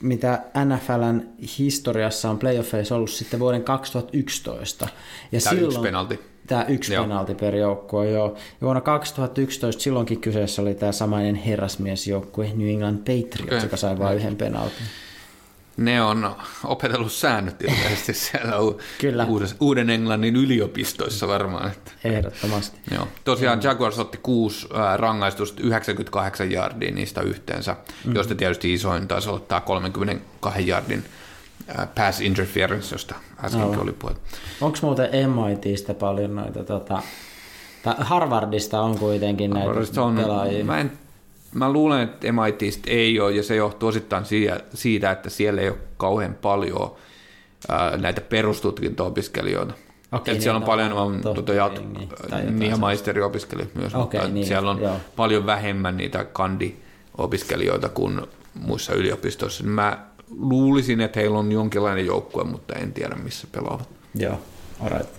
[0.04, 1.21] mitä NFLn
[1.60, 4.88] historiassa on playoffeissa ollut sitten vuoden 2011.
[5.32, 7.03] Ja Tämä silloin, yksi penalti Tämä yksi joo.
[7.03, 8.27] penalti per joukkue, joo.
[8.36, 13.60] Ja vuonna 2011 silloinkin kyseessä oli tämä samainen herrasmiesjoukkue New England Patriots, okay.
[13.60, 14.86] joka sai vain yhden penaltin.
[15.77, 18.56] Ne on opetellut säännöt ilmeisesti siellä
[19.01, 19.27] Kyllä.
[19.60, 21.71] Uuden Englannin yliopistoissa varmaan.
[21.71, 21.91] Että.
[22.03, 22.79] Ehdottomasti.
[22.91, 23.08] Joo.
[23.23, 27.75] Tosiaan Jaguars otti kuusi rangaistusta, 98 jardia niistä yhteensä,
[28.06, 28.15] mm.
[28.15, 31.03] josta tietysti isoin taisi olla tämä 32 jardin
[31.95, 33.81] pass interference, josta äskenkin no.
[33.81, 34.13] oli puhe.
[34.61, 37.01] Onko muuten MITistä paljon noita, tota,
[37.97, 40.65] Harvardista on kuitenkin näitä Harvardista on, pelaajia?
[40.65, 40.91] Mä, en,
[41.53, 44.25] mä luulen, että MITistä ei ole, ja se johtuu osittain
[44.73, 46.95] siitä, että siellä ei ole kauhean paljon
[47.69, 49.73] ää, näitä perustutkinto-opiskelijoita.
[50.11, 54.71] Okay, siellä on paljon on, tuota, jat, niin, niin maisteriopiskelijat myös, okay, mutta niin, siellä
[54.71, 54.95] on joo.
[55.15, 58.21] paljon vähemmän niitä kandi-opiskelijoita kuin
[58.53, 59.63] muissa yliopistoissa.
[59.63, 60.05] Mä
[60.38, 63.89] luulisin, että heillä on jonkinlainen joukkue, mutta en tiedä missä pelaavat.
[64.15, 64.39] Joo,
[64.80, 65.10] alright.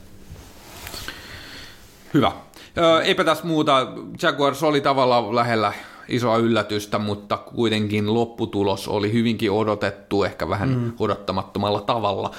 [2.15, 2.33] Hyvä.
[2.79, 3.93] Ö, eipä tässä muuta.
[4.23, 5.73] Jaguars oli tavallaan lähellä
[6.09, 10.93] isoa yllätystä, mutta kuitenkin lopputulos oli hyvinkin odotettu, ehkä vähän mm.
[10.99, 12.31] odottamattomalla tavalla.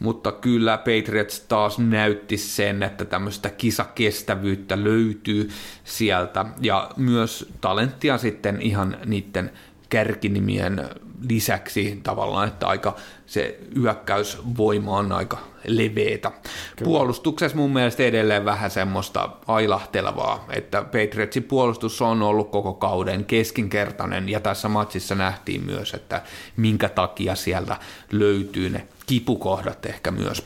[0.00, 5.50] Mutta kyllä Patriots taas näytti sen, että tämmöistä kisakestävyyttä löytyy
[5.84, 9.50] sieltä ja myös talenttia sitten ihan niiden
[9.90, 10.88] kärkinimien
[11.28, 16.30] lisäksi tavallaan, että aika se hyökkäysvoima on aika leveetä.
[16.30, 16.84] Kyllä.
[16.84, 24.28] Puolustuksessa mun mielestä edelleen vähän semmoista ailahtelevaa, että Patriotsin puolustus on ollut koko kauden keskinkertainen
[24.28, 26.22] ja tässä matsissa nähtiin myös, että
[26.56, 27.76] minkä takia sieltä
[28.12, 30.44] löytyy ne kipukohdat ehkä myös.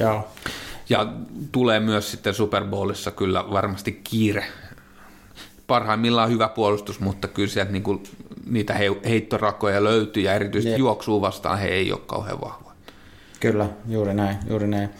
[0.00, 0.28] Joo.
[0.88, 1.06] Ja
[1.52, 4.46] tulee myös sitten Super Bowlissa kyllä varmasti kiire
[5.66, 8.02] parhaimmillaan hyvä puolustus, mutta kyllä sieltä niin kuin
[8.46, 8.74] niitä
[9.04, 10.78] heittorakoja löytyy ja erityisesti Jep.
[10.78, 12.74] juoksuu vastaan he ei ole kauhean vahvoja.
[13.40, 14.90] Kyllä, juuri näin, juuri näin.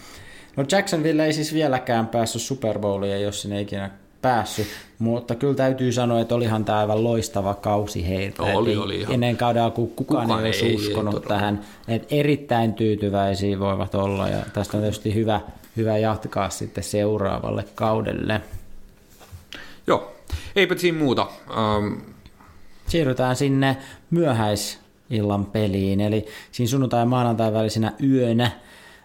[0.57, 3.91] No Jacksonville ei siis vieläkään päässyt Super Bowliin, jos sinne ikinä
[4.23, 4.67] päässyt,
[4.99, 8.43] mutta kyllä täytyy sanoa, että olihan tämä aivan loistava kausi heiltä.
[8.43, 9.15] Oli, oli ihan.
[9.15, 13.95] Ennen kaudella, kun kukaan, kukaan ei olisi ei, uskonut ei, tähän, että erittäin tyytyväisiä voivat
[13.95, 15.41] olla ja tästä on tietysti hyvä,
[15.77, 18.41] hyvä jatkaa sitten seuraavalle kaudelle.
[19.87, 20.13] Joo,
[20.57, 21.27] eipä siinä muuta.
[22.91, 23.77] Siirrytään sinne
[24.11, 28.51] myöhäisillan peliin, eli siinä sunnuntai- ja maanantai välisenä yönä,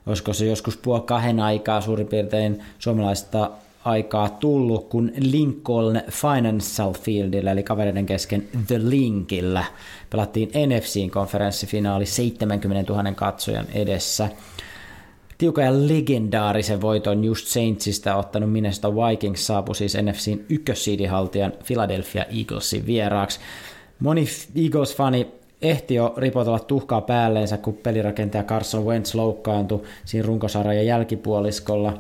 [0.06, 3.52] olisiko se joskus puoli kahden aikaa suurin piirtein suomalaista
[3.86, 9.63] aikaa tullut, kun Lincoln Financial Fieldillä, eli kavereiden kesken The Linkillä,
[10.10, 14.30] pelattiin NFCin konferenssifinaali 70 000 katsojan edessä.
[15.38, 22.86] Tiukan ja legendaarisen voiton just Saintsista ottanut Minnesota Vikings saapui siis NFCin ykkössiidihaltijan Philadelphia Eaglesin
[22.86, 23.39] vieraaksi.
[23.99, 24.25] Moni
[24.63, 25.27] Eagles-fani
[25.62, 31.99] ehti jo ripotella tuhkaa päälleensä, kun pelirakentaja Carson Wentz loukkaantui siinä runkosarjan jälkipuoliskolla.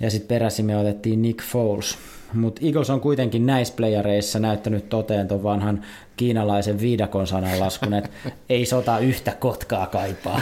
[0.00, 1.98] Ja sitten peräsimme otettiin Nick Foles.
[2.34, 5.84] Mutta Eagles on kuitenkin näissä playareissa näyttänyt toteen ton vanhan
[6.16, 8.10] kiinalaisen viidakon sananlaskun, että
[8.48, 10.40] ei sota yhtä kotkaa kaipaa.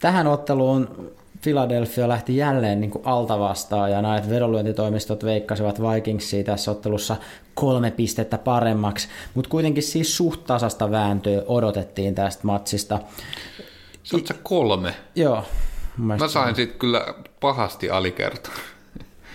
[0.00, 1.10] Tähän otteluun
[1.42, 7.16] Philadelphia lähti jälleen niin kuin alta vastaan ja näet vedonlyöntitoimistot veikkasivat Vikingsia tässä ottelussa
[7.54, 12.98] kolme pistettä paremmaksi, mutta kuitenkin siis suht tasasta vääntöä odotettiin tästä matsista.
[14.02, 14.94] Saat sä kolme?
[15.14, 15.44] Joo.
[15.96, 18.50] Mä sain sitten kyllä pahasti alikerta.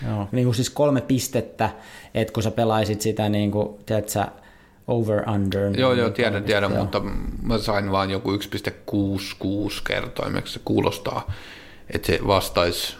[0.08, 1.70] Joo, niin kuin siis kolme pistettä,
[2.14, 4.28] että kun sä pelaisit sitä niin kuin, tiedät sä,
[4.88, 5.80] over under.
[5.80, 6.82] Joo, niin joo, tiedän, tiedän, joo.
[6.82, 7.02] mutta
[7.42, 8.38] mä sain vaan joku 1,66
[9.86, 10.52] kertoimeksi.
[10.52, 11.30] Se kuulostaa,
[11.90, 12.96] että se vastaisi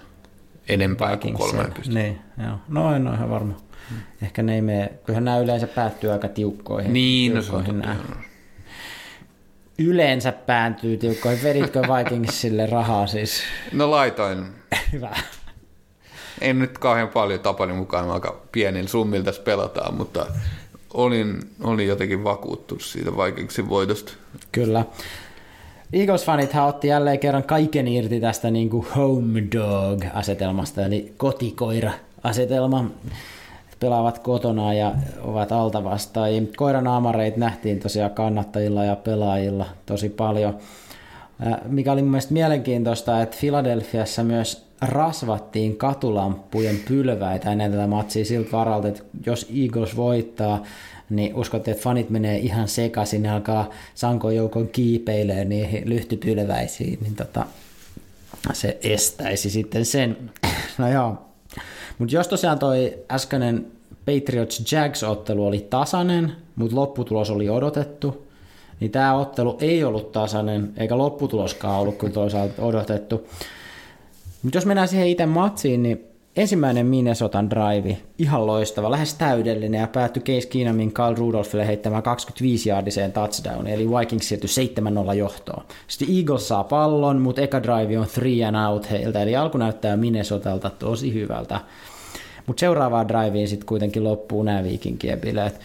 [0.68, 2.00] enempää kuin kolme pistettä.
[2.00, 2.56] Niin, joo.
[2.68, 3.54] No en ole ihan varma.
[3.90, 3.98] Hmm.
[4.22, 6.92] Ehkä ne ei mene, kyllähän nämä yleensä päättyy aika tiukkoihin.
[6.92, 8.16] Niin, tiukkoihin no se on
[9.78, 11.42] Yleensä päätyy tiukkoihin.
[11.42, 13.42] Veditkö Vikingsille rahaa siis?
[13.72, 14.44] No laitoin.
[14.92, 15.16] Hyvä.
[16.40, 20.26] En nyt kauhean paljon tapani mukaan, aika pienin summilta tässä pelataan, mutta
[20.94, 24.12] olin, olin jotenkin vakuuttunut siitä Vikingsin voitosta.
[24.52, 24.84] Kyllä.
[25.92, 32.84] Eagles-fanithan otti jälleen kerran kaiken irti tästä niin kuin home dog-asetelmasta, eli kotikoira-asetelma.
[33.80, 36.30] pelaavat kotona ja ovat alta vastaan.
[36.56, 40.58] Koiran amareit nähtiin tosiaan kannattajilla ja pelaajilla tosi paljon.
[41.68, 48.52] Mikä oli mun mielestä mielenkiintoista, että Filadelfiassa myös rasvattiin katulamppujen pylväitä ennen tätä matsia siltä
[48.52, 50.62] varalta, että jos Eagles voittaa,
[51.10, 57.14] niin uskotte, että fanit menee ihan sekaisin ja alkaa Sanko joukon kiipeilee niihin lyhtypylväisiin, niin
[57.14, 57.46] tota,
[58.52, 60.16] se estäisi sitten sen.
[60.78, 61.18] No joo.
[61.98, 63.66] Mutta jos tosiaan toi äskeinen
[64.06, 68.26] Patriots Jags-ottelu oli tasainen, mutta lopputulos oli odotettu,
[68.80, 73.28] niin tämä ottelu ei ollut tasainen, eikä lopputuloskaan ollut kuin toisaalta odotettu.
[74.42, 76.04] Mutta jos mennään siihen itse matsiin, niin
[76.36, 83.12] ensimmäinen Minnesotan drive, ihan loistava, lähes täydellinen ja päättyi Case Keenumin Carl Rudolphille heittämään 25-jaardiseen
[83.12, 84.50] touchdowniin, eli Vikings siirtyi
[85.10, 85.62] 7-0 johtoon.
[85.88, 89.96] Sitten Eagles saa pallon, mutta eka drive on three and out heiltä, eli alku näyttää
[89.96, 91.60] Minnesotalta tosi hyvältä.
[92.46, 95.60] Mutta seuraavaan driveen sitten kuitenkin loppuu nämä viikinkien bileet.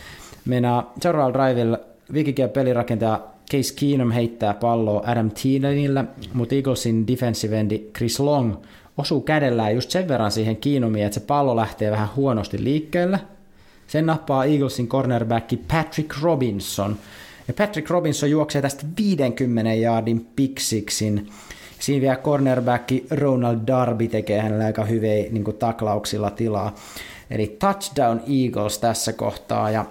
[0.45, 1.79] Mennään seuraavalla drivella
[2.13, 3.19] viikinkien pelirakentaja
[3.51, 8.55] Case Keenum heittää palloa Adam Thielenille, mutta Eaglesin defensive endi Chris Long
[8.97, 13.19] osuu kädellään just sen verran siihen Keenumiin, että se pallo lähtee vähän huonosti liikkeelle.
[13.87, 16.97] Sen nappaa Eaglesin cornerbacki Patrick Robinson.
[17.47, 21.29] Ja Patrick Robinson juoksee tästä 50 jaardin piksiksin.
[21.79, 26.75] Siinä vielä cornerbacki Ronald Darby tekee hänelle aika hyviä niin taklauksilla tilaa.
[27.31, 29.85] Eli touchdown Eagles tässä kohtaa ja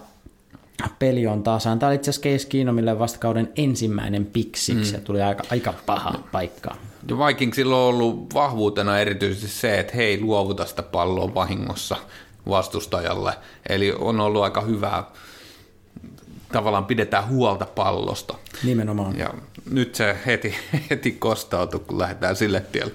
[0.98, 1.78] peli on tasan.
[1.78, 4.98] Tämä oli itse asiassa Case Keenumille vastakauden ensimmäinen piksiksi mm.
[4.98, 6.76] ja tuli aika, aika paha paikka.
[7.08, 11.96] Ja Vikingsilla on ollut vahvuutena erityisesti se, että he ei luovuta sitä palloa vahingossa
[12.48, 13.32] vastustajalle.
[13.68, 15.04] Eli on ollut aika hyvää,
[16.52, 18.34] tavallaan pidetään huolta pallosta.
[18.64, 19.18] Nimenomaan.
[19.18, 19.34] Ja
[19.70, 20.54] nyt se heti,
[20.90, 22.92] heti kostautui, kun lähdetään sille tielle.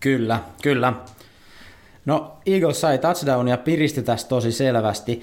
[0.00, 0.92] Kyllä, kyllä.
[2.04, 5.22] No Eagles sai touchdown ja piristi tästä tosi selvästi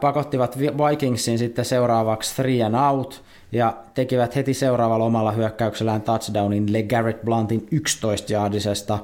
[0.00, 3.22] pakottivat Vikingsin sitten seuraavaksi three and out
[3.52, 8.98] ja tekivät heti seuraavalla omalla hyökkäyksellään touchdownin LeGarrette Bluntin 11-jaadisesta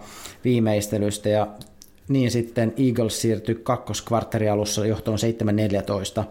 [0.45, 1.47] viimeistelystä ja
[2.09, 5.19] niin sitten Eagles siirtyi kakkoskvartteri alussa johtoon
[6.21, 6.25] 7-14.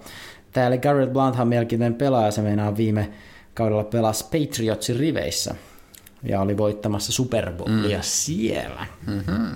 [0.51, 3.09] Tämä LeGarrette Blunthan mielenkiintoinen pelaaja, se meinaa viime
[3.53, 5.55] kaudella pelasi Patriotsin riveissä
[6.23, 8.03] ja oli voittamassa Super Bowlia mm.
[8.03, 8.85] siellä.
[9.07, 9.55] Mm-hmm.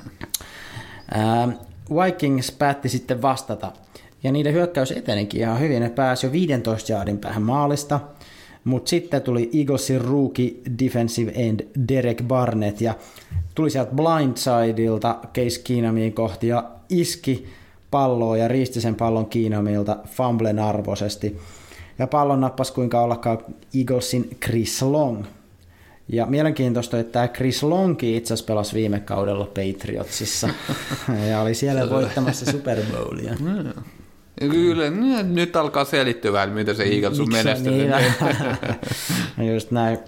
[2.05, 3.71] Vikings päätti sitten vastata
[4.23, 5.81] ja niiden hyökkäys etenikin ihan hyvin.
[5.81, 7.99] Ne pääsi jo 15 jaardin päähän maalista,
[8.63, 12.95] mutta sitten tuli Eaglesin rookie defensive end Derek Barnett ja
[13.55, 17.47] tuli sieltä blindsideilta Case Keenumiin kohti ja iski
[17.91, 21.39] palloa ja riisti sen pallon Keenumilta fumblen arvoisesti.
[21.99, 23.37] Ja pallon nappas kuinka ollakaan
[23.77, 25.25] Eaglesin Chris Long.
[26.07, 30.49] Ja mielenkiintoista, että tämä Chris Longi itse asiassa pelasi viime kaudella Patriotsissa
[31.29, 33.35] ja oli siellä voittamassa Super Bowlia.
[34.49, 34.89] Kyllä,
[35.23, 37.89] nyt alkaa selittyä, mitä se Eagles on menestynyt.
[39.37, 39.99] Niin, just näin.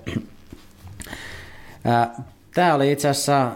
[2.54, 3.52] Tämä oli itse asiassa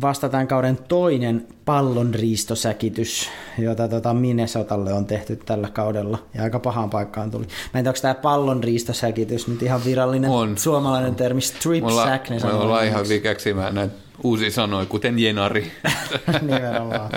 [0.00, 6.18] vasta tämän kauden toinen pallonriistosäkitys, jota tota Minnesotalle on tehty tällä kaudella.
[6.34, 7.44] Ja aika pahaan paikkaan tuli.
[7.44, 10.58] Mä en tiedä, onko tämä pallonriistosäkitys nyt ihan virallinen on.
[10.58, 12.30] suomalainen termi strip sack.
[12.30, 15.72] Niin me ollaan ihan vikeksimään näitä uusi sanoi, kuten jenari.
[16.42, 17.10] Nimenomaan.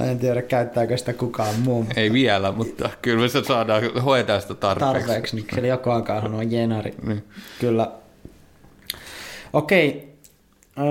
[0.00, 1.86] En tiedä, käyttääkö sitä kukaan muu.
[1.96, 5.06] Ei vielä, mutta kyllä me se saadaan hoitaa sitä tarpeeksi.
[5.06, 6.94] Tarpeeksi, niin kyllä joku aikaa sanoo jenari.
[7.06, 7.24] Niin.
[7.60, 7.90] Kyllä.
[9.52, 10.12] Okei,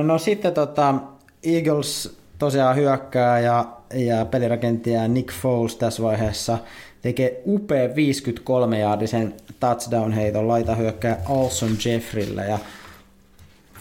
[0.03, 0.95] no sitten tota,
[1.43, 6.57] Eagles tosiaan hyökkää ja, ja pelirakentia Nick Foles tässä vaiheessa
[7.01, 12.59] tekee upea 53-jaardisen touchdown-heiton laita hyökkää Alson Jeffrille ja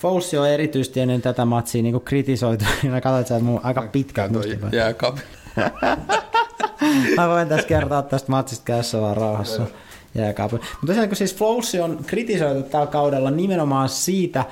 [0.01, 4.29] Foles on erityisesti ennen tätä matsia niin kritisoitu, ja mä katsoin, että mun aika pitkä
[4.73, 5.23] Jääkaapin.
[7.17, 9.67] mä voin tässä kertoa tästä matsista kädessä vaan rauhassa.
[10.15, 10.59] Jääkaapin.
[10.59, 14.45] Mutta tosiaan, kun siis Foles on kritisoitu tällä kaudella nimenomaan siitä,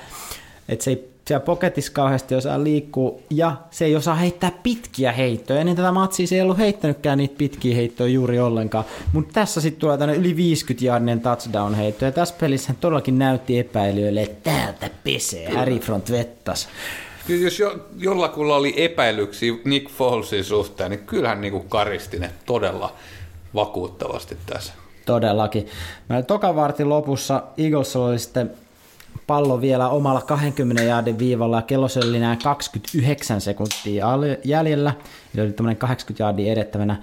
[0.69, 5.59] että se ei siellä poketissa kauheasti osaa liikkua, ja se ei osaa heittää pitkiä heittoja.
[5.59, 8.85] Ennen tätä matsia se ei ollut heittänytkään niitä pitkiä heittoja juuri ollenkaan.
[9.13, 13.59] Mutta tässä sitten tulee tänne yli 50 jaarinen touchdown-heitto, ja tässä pelissä hän todellakin näytti
[13.59, 16.67] epäilijöille, että täältä pesee, Harry Front vettas.
[17.27, 22.93] Kyllä jos jo, jollakulla oli epäilyksiä Nick Folesin suhteen, niin kyllähän niin karisti ne todella
[23.55, 24.73] vakuuttavasti tässä.
[25.05, 25.67] Todellakin.
[26.09, 28.51] Meillä toka vartin lopussa Eagles oli sitten
[29.27, 34.05] pallo vielä omalla 20 jaardin viivalla ja kello oli nämä 29 sekuntia
[34.43, 34.93] jäljellä,
[35.33, 36.95] eli oli tämmöinen 80 jaardin edettävänä.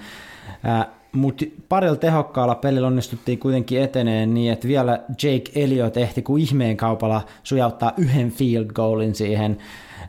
[1.13, 6.77] mutta parilla tehokkaalla pelillä onnistuttiin kuitenkin eteneen niin, että vielä Jake Elliott ehti kuin ihmeen
[6.77, 9.59] kaupalla sujauttaa yhden field goalin siihen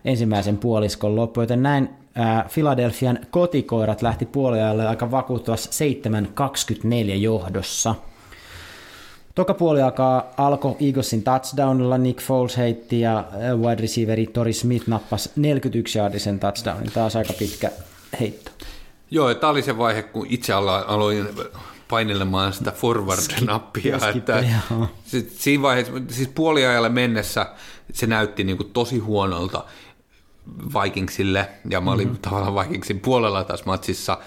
[0.05, 1.89] ensimmäisen puoliskon loppuun, joten näin
[2.53, 5.85] Philadelphian kotikoirat lähti puoliajalle aika vakuuttavassa
[6.85, 7.95] 7-24 johdossa.
[9.35, 13.23] Toka puoli alkaa alkoi Eaglesin touchdownilla, Nick Foles heitti ja
[13.57, 16.91] wide receiveri Tori Smith nappasi 41 yardisen touchdownin.
[16.91, 17.71] Taas aika pitkä
[18.19, 18.51] heitto.
[19.11, 21.27] Joo, tämä oli se vaihe, kun itse aloin
[21.89, 23.99] painelemaan sitä forward-nappia.
[23.99, 24.87] Skip, että joo.
[25.27, 27.45] siinä vaiheessa, siis puoliajalle mennessä
[27.93, 29.63] se näytti niin kuin tosi huonolta
[30.83, 32.21] Vikingsille, ja mä olin mm-hmm.
[32.21, 34.17] tavallaan Vikingsin puolella tässä matsissa.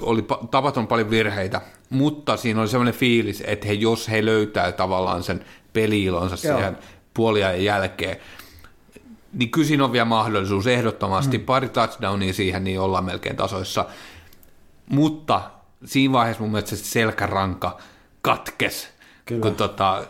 [0.00, 1.60] Oli pa- tapahtunut paljon virheitä,
[1.94, 6.78] mutta siinä oli sellainen fiilis, että he, jos he löytää tavallaan sen peliilonsa siihen
[7.14, 8.16] puoliajan jälkeen,
[9.32, 11.38] niin kyllä siinä on vielä mahdollisuus ehdottomasti.
[11.38, 11.44] Mm.
[11.44, 13.86] Pari touchdownia siihen, niin ollaan melkein tasoissa.
[14.90, 15.50] Mutta
[15.84, 17.78] siinä vaiheessa mun mielestä se selkäranka
[18.22, 18.88] katkes,
[19.24, 19.42] Kyllä.
[19.42, 20.04] kun tota,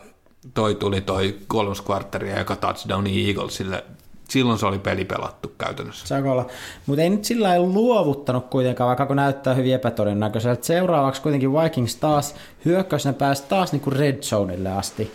[0.55, 3.85] toi tuli toi kolmas kvartteri ja joka touchdowni Eaglesille.
[4.29, 6.07] Silloin se oli peli pelattu käytännössä.
[6.07, 6.47] Saako olla?
[6.87, 10.67] Mutta ei nyt sillä lailla luovuttanut kuitenkaan, vaikka kun näyttää hyvin epätodennäköiseltä.
[10.67, 15.13] Seuraavaksi kuitenkin Vikings taas hyökkäys, ne pääsi taas niinku red zoneille asti.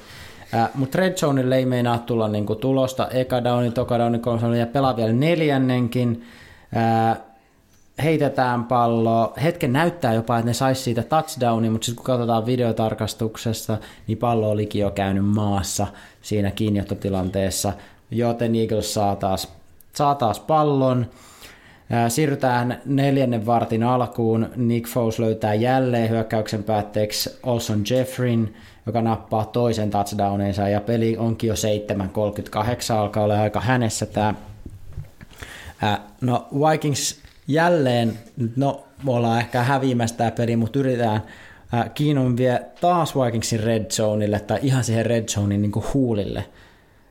[0.53, 3.07] Äh, Mutta red zoneille ei meinaa tulla niinku tulosta.
[3.07, 6.23] Eka downi, toka downi, kolmas ja pelaa vielä neljännenkin.
[6.77, 7.17] Äh,
[8.03, 9.33] heitetään pallo.
[9.43, 14.49] Hetken näyttää jopa, että ne saisi siitä touchdownia, mutta sitten kun katsotaan videotarkastuksesta, niin pallo
[14.49, 15.87] olikin jo käynyt maassa
[16.21, 17.73] siinä kiinniottotilanteessa,
[18.11, 19.53] joten Eagles saa taas,
[19.93, 21.05] saa taas pallon.
[21.89, 24.49] Ää, Siirrytään neljännen vartin alkuun.
[24.55, 28.55] Nick Foles löytää jälleen hyökkäyksen päätteeksi Olson Jeffrin,
[28.85, 34.33] joka nappaa toisen touchdowninsa, ja peli onkin jo 7.38, alkaa olla aika hänessä tämä
[36.21, 38.19] No Vikings jälleen,
[38.55, 41.21] no me ollaan ehkä häviämässä tämä peli, mutta yritetään.
[41.71, 46.45] Ää, Keenum vie taas Vikingsin red zoneille tai ihan siihen red zonein niin huulille.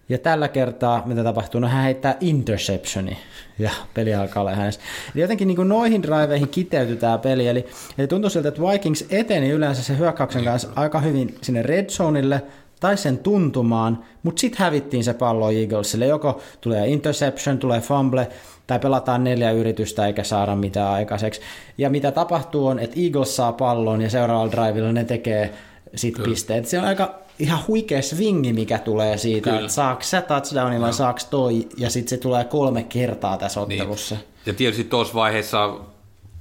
[0.08, 3.18] Ja tällä kertaa, mitä tapahtuu, no hän heittää interceptioni
[3.58, 4.84] ja peli alkaa olla hänestä.
[5.14, 7.66] Eli jotenkin niin kuin noihin driveihin kiteytyy tämä peli, eli,
[7.98, 12.42] eli tuntuu siltä, että Vikings eteni yleensä se hyökkäyksen kanssa aika hyvin sinne red zoneille
[12.80, 16.06] tai sen tuntumaan, mutta sitten hävittiin se pallo Eaglesille.
[16.06, 18.28] Joko tulee interception, tulee fumble,
[18.66, 21.40] tai pelataan neljä yritystä eikä saada mitään aikaiseksi.
[21.78, 25.52] Ja mitä tapahtuu on, että Eagles saa pallon ja seuraavalla drivilla ne tekee
[25.94, 26.66] sit pisteet.
[26.66, 29.60] Se on aika ihan huikea swingi, mikä tulee siitä, Kyllä.
[29.60, 34.14] että saako sä touchdownin vai saako toi, ja sitten se tulee kolme kertaa tässä ottelussa.
[34.14, 34.24] Niin.
[34.46, 35.74] Ja tietysti tuossa vaiheessa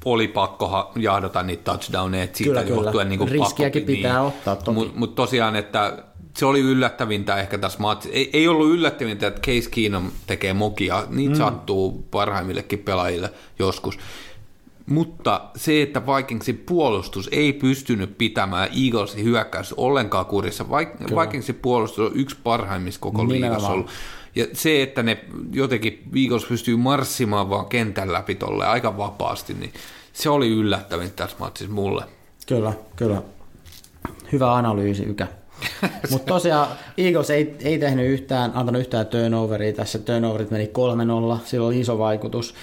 [0.06, 2.82] oli pakko jahdata niitä touchdowneja, että siitä Kyllä, kyllä.
[2.82, 4.72] johtuen niin kuin Riskiäkin pakkokin, pitää ottaa toki.
[4.72, 6.04] Mutta mut tosiaan, että
[6.38, 8.18] se oli yllättävintä ehkä tässä matsissa.
[8.18, 11.04] Ei, ei ollut yllättävintä, että Case Keenum tekee mokia.
[11.10, 11.38] Niitä mm.
[11.38, 13.30] sattuu parhaimmillekin pelaajille
[13.60, 13.98] joskus.
[14.90, 20.64] Mutta se, että Vikingsin puolustus ei pystynyt pitämään Eaglesin hyökkäys ollenkaan kurissa.
[20.64, 23.74] Vaik- Vikingsin puolustus on yksi parhaimmista koko liigassa Nimenomaan.
[23.74, 23.90] ollut.
[24.36, 25.18] Ja se, että ne
[25.52, 29.74] jotenkin Eagles pystyy marssimaan vaan kentän läpi tolle aika vapaasti, niin
[30.14, 32.04] se oli yllättävin tässä matsissa mulle.
[32.48, 33.22] Kyllä, kyllä.
[34.32, 35.28] Hyvä analyysi, Ykä.
[36.12, 36.68] Mutta tosiaan
[36.98, 40.00] Eagles ei, ei tehnyt yhtään, antanut yhtään turnoveria tässä.
[40.00, 40.72] Turnoverit meni
[41.36, 42.56] 3-0, sillä oli iso vaikutus.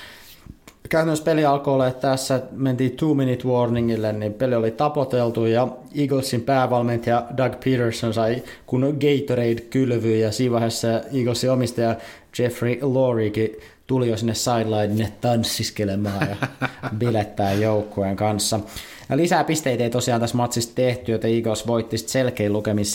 [0.95, 5.69] Käytännössä peli alkoi olla, että tässä mentiin two minute warningille, niin peli oli tapoteltu ja
[5.95, 11.97] Eaglesin päävalmentaja Doug Peterson sai kun Gatorade-kylvyyn ja siinä vaiheessa Eaglesin omistaja
[12.39, 16.37] Jeffrey Loriekin tuli jo sinne sidelinelle tanssiskelemaan ja
[16.99, 18.61] bilettää joukkueen kanssa.
[19.09, 22.87] Ja lisää pisteitä ei tosiaan tässä matsissa tehty, joten Eagles voitti selkein lukemin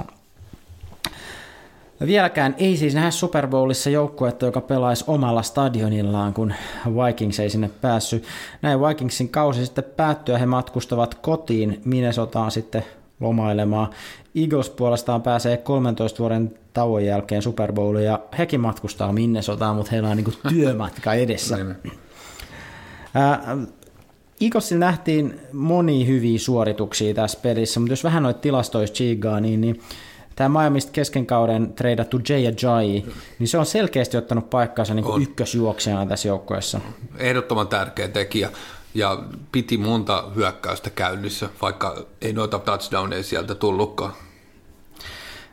[0.00, 0.19] 7-38.
[2.06, 6.54] Vieläkään ei siis nähdä Super Bowlissa joukkuetta, joka pelaisi omalla stadionillaan, kun
[6.86, 8.24] Vikings ei sinne päässyt.
[8.62, 12.84] Näin Vikingsin kausi sitten päättyy ja he matkustavat kotiin Minnesotaan sitten
[13.20, 13.90] lomailemaan.
[14.34, 20.08] Eagles puolestaan pääsee 13 vuoden tauon jälkeen Super Bowliin ja hekin matkustaa Minnesotaan, mutta heillä
[20.08, 21.58] on niinku työmatka edessä.
[23.14, 23.56] Ää,
[24.40, 29.80] Eaglesilla nähtiin moni hyviä suorituksia tässä pelissä, mutta jos vähän noita tilastoista chigaa, niin, niin
[30.36, 33.06] tämä Miamista kesken kauden treidattu Jay Ajayi,
[33.38, 36.80] niin se on selkeästi ottanut paikkaansa niin ykkösjuoksijana tässä joukkueessa.
[37.16, 38.50] Ehdottoman tärkeä tekijä.
[38.94, 39.22] Ja
[39.52, 44.12] piti monta hyökkäystä käynnissä, vaikka ei noita touchdowneja sieltä tullutkaan.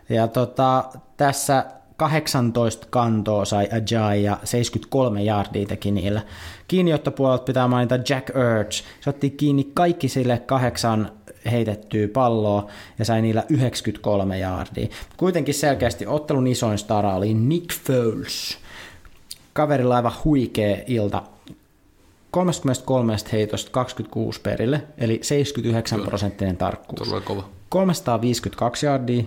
[0.09, 0.83] Ja tota,
[1.17, 1.65] tässä
[1.97, 6.21] 18 kantoa sai Ajay ja 73 jardia teki niillä.
[6.67, 8.71] Kiinniottopuolelta pitää mainita Jack Urge.
[9.01, 11.11] Se otti kiinni kaikki sille kahdeksan
[11.47, 12.67] heitettyä palloa
[12.99, 14.87] ja sai niillä 93 jardia.
[15.17, 18.57] Kuitenkin selkeästi ottelun isoin stara oli Nick Foles.
[19.53, 21.23] Kaverilla aivan huikea ilta.
[22.31, 27.13] 33 heitosta 26 perille, eli 79 prosenttinen tarkkuus.
[27.23, 27.43] Kova.
[27.69, 29.23] 352 yardia,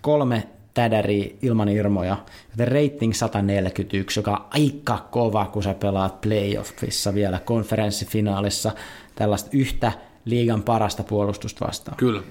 [0.00, 2.16] kolme tädäriä ilman irmoja,
[2.50, 8.72] joten rating 141, joka on aika kova, kun sä pelaat playoffissa vielä konferenssifinaalissa
[9.14, 9.92] tällaista yhtä
[10.24, 11.96] liigan parasta puolustusta vastaan.
[11.96, 12.22] Kyllä.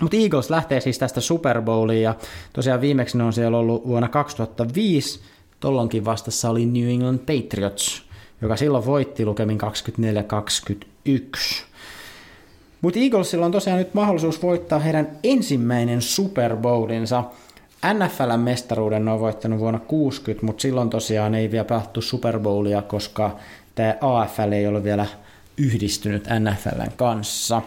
[0.00, 2.14] Mutta Eagles lähtee siis tästä Super Bowliin ja
[2.52, 5.20] tosiaan viimeksi ne on siellä ollut vuonna 2005,
[5.60, 8.02] tollonkin vastassa oli New England Patriots,
[8.42, 9.66] joka silloin voitti lukemin 24-21.
[12.80, 17.24] Mutta Eaglesilla on tosiaan nyt mahdollisuus voittaa heidän ensimmäinen Super Bowlinsa.
[17.94, 22.82] NFLn mestaruuden ne on voittanut vuonna 60, mutta silloin tosiaan ei vielä pelattu Super Bowlia,
[22.82, 23.36] koska
[23.74, 25.06] tämä AFL ei ole vielä
[25.58, 27.62] yhdistynyt NFLn kanssa.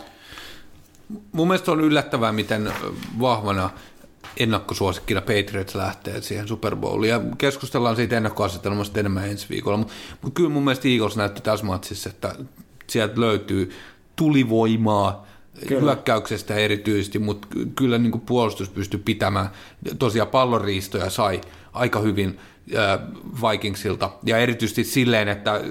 [1.32, 2.74] Mun mielestä on yllättävää, miten
[3.20, 3.70] vahvana
[4.38, 7.10] ennakkosuosikkina Patriots lähtee siihen Super Bowliin.
[7.10, 9.78] Ja keskustellaan siitä ennakkoasetelmasta enemmän ensi viikolla.
[9.78, 12.36] Mutta mut kyllä mun mielestä Eagles näytti tässä matsissa, että
[12.88, 13.72] sieltä löytyy
[14.16, 15.28] tulivoimaa,
[15.68, 15.82] Kyllä.
[15.82, 19.50] hyökkäyksestä erityisesti, mutta kyllä niin kuin puolustus pystyi pitämään.
[20.00, 21.42] Tosiaan pallonriistoja sai
[21.74, 22.40] aika hyvin
[22.76, 23.00] äh,
[23.42, 25.62] Vikingsilta, ja erityisesti silleen, että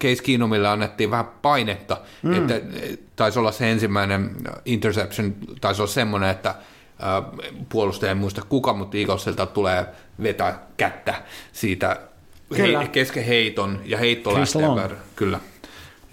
[0.00, 2.32] Case Keenumille annettiin vähän painetta, mm.
[2.32, 2.60] että
[3.16, 6.54] taisi olla se ensimmäinen interception, taisi olla semmoinen, että
[7.68, 9.86] puolustaja en muista kuka, mutta Eaglesilta tulee
[10.22, 11.22] vetää kättä
[11.52, 12.00] siitä
[12.58, 15.40] he, kesken heiton, ja heitto Chris lähtee väärään, kyllä,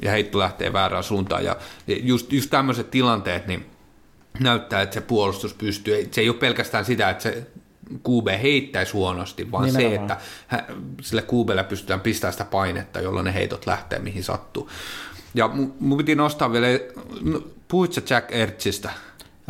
[0.02, 1.56] ja heitto lähtee väärään suuntaan, ja
[1.88, 3.66] just, just tämmöiset tilanteet, niin
[4.40, 7.48] näyttää, että se puolustus pystyy, se ei ole pelkästään sitä, että se
[8.00, 9.92] QB heittäisi huonosti, vaan Nimenomaan.
[9.92, 10.18] se, että
[11.02, 14.70] sille QBlle pystytään pistämään sitä painetta, jolloin ne heitot lähtee mihin sattuu.
[15.36, 16.68] Ja mun piti nostaa vielä,
[17.22, 18.90] no, puhuitko Jack Ertzistä?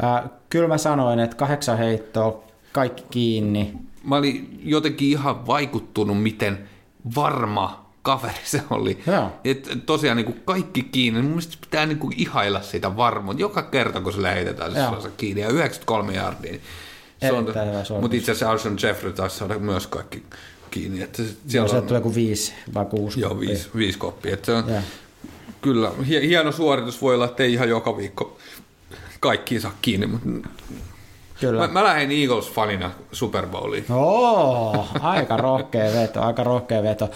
[0.04, 3.74] Äh, kyllä mä sanoin, että kahdeksan heittoa, kaikki kiinni.
[4.04, 6.70] Mä olin jotenkin ihan vaikuttunut, miten
[7.16, 9.04] varma kaveri se oli.
[9.44, 11.22] Et tosiaan niin kuin kaikki kiinni.
[11.22, 13.42] Mun mielestä pitää niin kuin ihailla sitä varmuutta.
[13.42, 15.42] Joka kerta, kun se lähetetään, se kiinni.
[15.42, 16.52] Ja 93 jardia.
[16.52, 16.62] Niin
[17.28, 20.24] se on, mutta itse asiassa Alshon Jeffrey taisi saada myös kaikki
[20.72, 21.02] kiinni.
[21.02, 24.34] Että siellä Joo, on, tulee kuin viisi vai kuusi Joo, viisi, viisi koppia.
[24.34, 24.66] Että se on,
[25.62, 28.38] kyllä, hieno suoritus voi olla, että ei ihan joka viikko
[29.20, 30.30] kaikki saa kiinni, mutta
[31.40, 31.68] Kyllä.
[31.68, 33.86] Mä, mä lähden Eagles-fanina Super Bowliin.
[33.90, 37.10] Oo, aika rohkea veto, aika rohkea veto.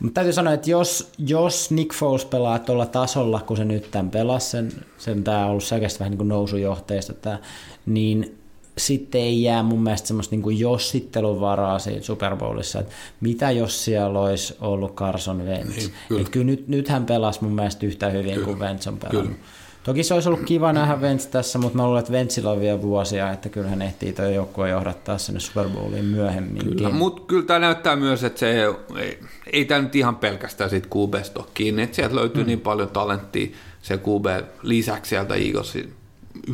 [0.00, 4.10] Mutta täytyy sanoa, että jos, jos Nick Foles pelaa tuolla tasolla, kun se nyt tämän
[4.10, 7.38] pelasi, sen, sen tämä on ollut selkeästi vähän niin kuin nousujohteista, tämä,
[7.86, 8.39] niin
[8.80, 13.84] sitten ei jää mun mielestä semmoista niin jossittelun varaa siinä Super Bowlissa, että mitä jos
[13.84, 15.76] siellä olisi ollut Carson Wentz.
[15.76, 16.28] Niin, kyllä.
[16.30, 18.46] kyllä nyt, nyt hän pelasi mun mielestä yhtä hyvin kyllä.
[18.46, 19.26] kuin Wentz on pelannut.
[19.26, 19.38] Kyllä.
[19.84, 22.82] Toki se olisi ollut kiva nähdä Wentz tässä, mutta mä luulen, että Wentzillä on vielä
[22.82, 26.62] vuosia, että kyllä hän ehtii tuo joukkue johdattaa sinne Super Bowliin myöhemmin.
[26.64, 28.64] Kyllä, mutta kyllä tämä näyttää myös, että se
[28.98, 29.18] ei,
[29.52, 31.14] ei tämä nyt ihan pelkästään siitä QB
[31.54, 32.46] kiinni, että sieltä löytyy mm.
[32.46, 33.48] niin paljon talenttia
[33.82, 34.26] se QB
[34.62, 35.92] lisäksi sieltä Eaglesin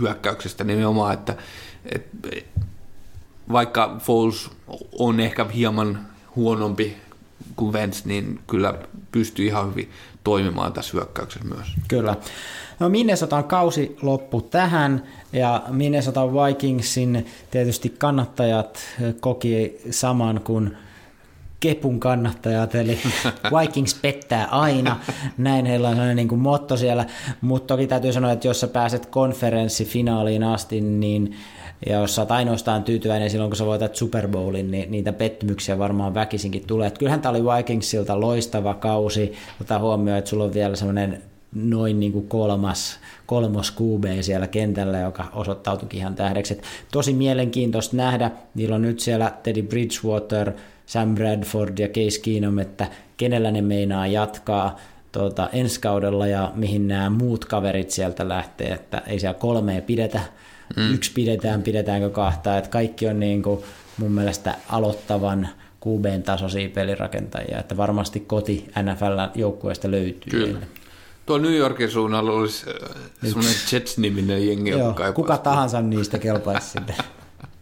[0.00, 1.36] hyökkäyksestä nimenomaan, että
[1.94, 2.06] et,
[3.52, 4.50] vaikka Foles
[4.98, 5.98] on ehkä hieman
[6.36, 6.96] huonompi
[7.56, 8.74] kuin Vents, niin kyllä
[9.12, 9.90] pystyy ihan hyvin
[10.24, 11.66] toimimaan tässä hyökkäyksessä myös.
[11.88, 12.16] Kyllä.
[12.80, 18.78] No Minnesotan kausi loppu tähän ja Minnesota Vikingsin tietysti kannattajat
[19.20, 20.76] koki saman kuin
[21.60, 22.98] Kepun kannattajat, eli
[23.60, 25.00] Vikings pettää aina,
[25.38, 27.06] näin heillä on sellainen niin kuin motto siellä,
[27.40, 31.36] mutta toki täytyy sanoa, että jos sä pääset konferenssifinaaliin asti, niin
[31.86, 35.78] ja jos sä oot ainoastaan tyytyväinen silloin, kun sä voitat Super Bowlin, niin niitä pettymyksiä
[35.78, 36.86] varmaan väkisinkin tulee.
[36.86, 41.22] Et kyllähän tämä oli Vikingsilta loistava kausi, ota huomioon, että sulla on vielä semmoinen
[41.54, 46.54] noin niin kuin kolmas, kolmos QB siellä kentällä, joka osoittautuikin ihan tähdeksi.
[46.54, 46.62] Et
[46.92, 50.52] tosi mielenkiintoista nähdä, niillä on nyt siellä Teddy Bridgewater,
[50.86, 54.76] Sam Bradford ja Case Keenum, että kenellä ne meinaa jatkaa
[55.12, 60.20] tuota, ensi kaudella ja mihin nämä muut kaverit sieltä lähtee, että ei siellä kolmea pidetä,
[60.76, 60.94] mm.
[60.94, 63.64] yksi pidetään, pidetäänkö kahta, että kaikki on niin kuin
[63.98, 65.48] mun mielestä aloittavan
[65.86, 70.30] QBn tasoisia pelirakentajia, että varmasti koti NFL-joukkueesta löytyy.
[70.30, 70.58] Kyllä.
[71.26, 76.70] Tuo New Yorkin suunnalla olisi äh, semmoinen Jets-niminen jengi, Joo, joka kuka tahansa niistä kelpaisi
[76.70, 76.94] sinne.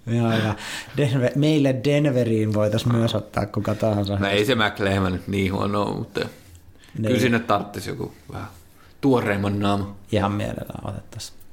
[0.07, 0.55] Joo, ja
[0.97, 4.19] Denver, meille Denveriin voitaisiin myös ottaa kuka tahansa.
[4.19, 6.27] No ei se McLehman nyt niin huono, mutta ne.
[6.97, 7.21] kyllä niin.
[7.21, 8.49] sinne tarvitsisi joku vähän
[9.01, 9.97] tuoreimman naama.
[10.13, 11.43] Ihan mielellään otettaisiin.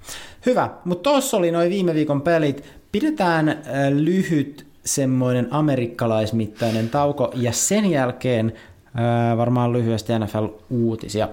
[0.45, 2.63] Hyvä, mutta tuossa oli noin viime viikon pelit.
[2.91, 3.57] Pidetään äh,
[3.89, 8.53] lyhyt semmoinen amerikkalaismittainen tauko ja sen jälkeen
[8.99, 11.27] äh, varmaan lyhyesti NFL-uutisia.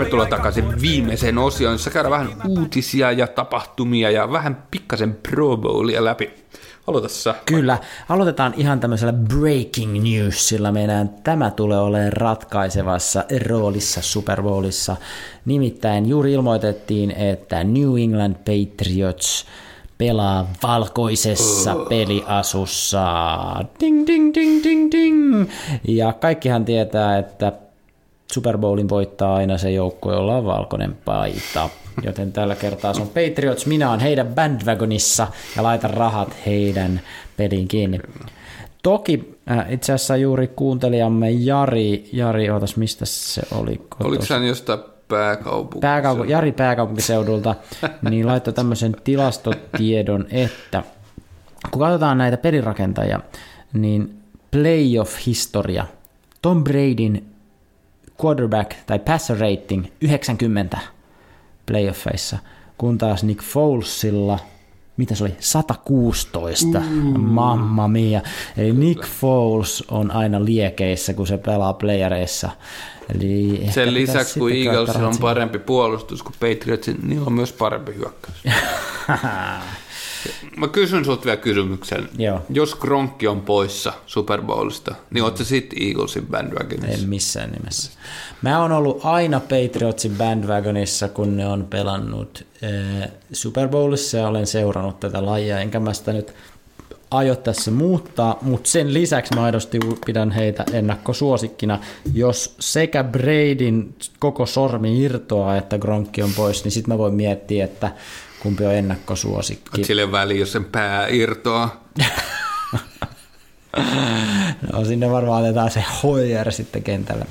[0.00, 6.04] Tervetuloa takaisin viimeiseen osioon, jossa käydään vähän uutisia ja tapahtumia ja vähän pikkasen Pro Bowlia
[6.04, 6.30] läpi.
[6.86, 7.34] Aloita sä.
[7.46, 7.78] Kyllä.
[8.08, 10.72] Aloitetaan ihan tämmöisellä breaking newsilla.
[10.72, 14.96] Meidän tämä tulee olemaan ratkaisevassa roolissa Super Bowlissa.
[15.44, 19.46] Nimittäin juuri ilmoitettiin, että New England Patriots
[19.98, 21.88] pelaa valkoisessa oh.
[21.88, 23.04] peliasussa.
[23.80, 25.50] Ding, ding, ding, ding, ding.
[25.88, 27.52] Ja kaikkihan tietää, että
[28.32, 31.68] Super Bowlin voittaa aina se joukko, jolla on valkoinen paita.
[32.02, 37.00] Joten tällä kertaa se on Patriots, minä olen heidän bandwagonissa ja laitan rahat heidän
[37.36, 38.00] peliin kiinni.
[38.82, 43.80] Toki äh, itse asiassa juuri kuuntelijamme Jari, Jari, ootas mistä se oli?
[44.04, 44.78] Oliko se jostain
[45.08, 45.86] pääkaupunki?
[45.86, 47.54] Pääkaupu- Jari pääkaupunkiseudulta,
[48.10, 50.82] niin laittoi tämmöisen tilastotiedon, että
[51.70, 53.20] kun katsotaan näitä pelirakentajia,
[53.72, 54.20] niin
[54.50, 55.86] playoff-historia,
[56.42, 57.29] Tom Bradyn
[58.24, 60.78] quarterback tai passer rating 90
[61.66, 62.38] playoffeissa,
[62.78, 64.38] kun taas Nick Folesilla,
[64.96, 67.20] mitä se oli, 116, mm.
[67.20, 68.20] mamma mia.
[68.56, 72.50] Eli Nick Foles on aina liekeissä, kun se pelaa playereissa.
[73.14, 78.42] Eli Sen lisäksi, kun Eaglesilla on parempi puolustus kuin Patriotsin, niin on myös parempi hyökkäys.
[80.56, 82.08] Mä kysyn sut vielä kysymyksen.
[82.18, 82.42] Joo.
[82.50, 85.24] Jos Kronkki on poissa Super Bowlista, niin mm.
[85.24, 87.02] ootko sitten Eaglesin bandwagonissa?
[87.02, 87.92] En missään nimessä.
[88.42, 94.46] Mä oon ollut aina Patriotsin bandwagonissa, kun ne on pelannut äh, Super Bowlissa ja olen
[94.46, 96.34] seurannut tätä lajia, enkä mä sitä nyt
[97.10, 101.78] aio tässä muuttaa, mutta sen lisäksi mä aidosti pidän heitä ennakkosuosikkina.
[102.14, 107.64] Jos sekä Bradyn koko sormi irtoaa, että Gronkki on pois, niin sitten mä voin miettiä,
[107.64, 107.90] että
[108.42, 109.84] kumpi on ennakkosuosikki.
[109.84, 111.84] Sille väliin, jos sen pää irtoaa.
[114.72, 117.26] no sinne varmaan otetaan se Hoyer sitten kentälle,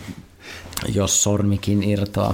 [0.95, 2.33] jos sormikin irtoaa.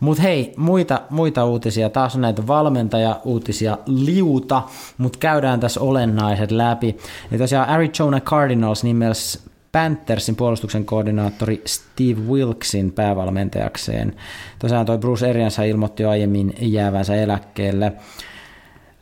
[0.00, 1.90] Mutta hei, muita, muita uutisia.
[1.90, 4.62] Taas on näitä valmentaja-uutisia liuta,
[4.98, 6.96] mutta käydään tässä olennaiset läpi.
[7.30, 14.16] Ja tosiaan Arizona Cardinals nimels Panthersin puolustuksen koordinaattori Steve Wilksin päävalmentajakseen.
[14.58, 17.92] Tosiaan toi Bruce Arians ilmoitti jo aiemmin jäävänsä eläkkeelle.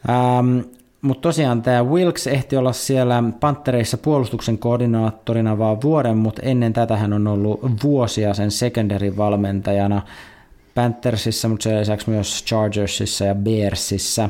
[0.09, 0.59] Ähm,
[1.03, 6.97] mutta tosiaan tämä Wilks ehti olla siellä Panthereissa puolustuksen koordinaattorina vaan vuoden, mutta ennen tätä
[6.97, 10.03] hän on ollut vuosia sen secondary valmentajana
[10.75, 14.29] Panthersissa, mutta sen lisäksi myös Chargersissa ja Bearsissa.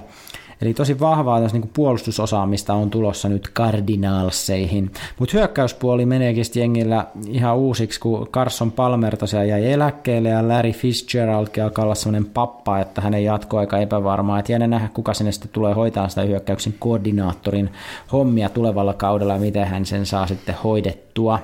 [0.62, 4.90] Eli tosi vahvaa tässä niin puolustusosaamista on tulossa nyt Cardinalseihin.
[5.18, 11.46] Mutta hyökkäyspuoli meneekin jengillä ihan uusiksi, kun Carson Palmer tosiaan jäi eläkkeelle ja Larry Fitzgerald
[11.62, 14.38] alkaa olla sellainen pappa, että hänen jatkoaika epävarmaa.
[14.38, 17.70] Et jännä nähdä, kuka sinne sitten tulee hoitaa sitä hyökkäyksen koordinaattorin
[18.12, 21.38] hommia tulevalla kaudella ja miten hän sen saa sitten hoidettua.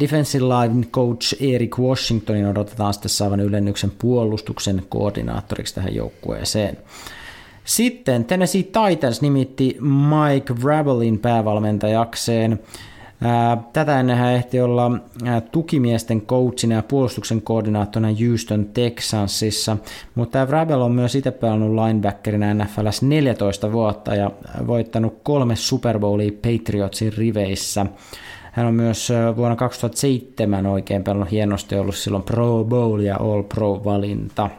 [0.00, 6.78] defensive line coach Eric Washingtonin odotetaan sitten saavan ylennyksen puolustuksen koordinaattoriksi tähän joukkueeseen.
[7.66, 12.60] Sitten Tennessee Titans nimitti Mike Vrabelin päävalmentajakseen.
[13.72, 14.90] Tätä ennen hän ehti olla
[15.52, 19.76] tukimiesten coachina ja puolustuksen koordinaattorina Houston Texansissa,
[20.14, 24.30] mutta tämä Vrabel on myös itse pelannut linebackerina NFLs 14 vuotta ja
[24.66, 27.86] voittanut kolme Super Bowlia Patriotsin riveissä.
[28.52, 33.84] Hän on myös vuonna 2007 oikein pelannut hienosti ollut silloin Pro Bowl ja All Pro
[33.84, 34.50] valinta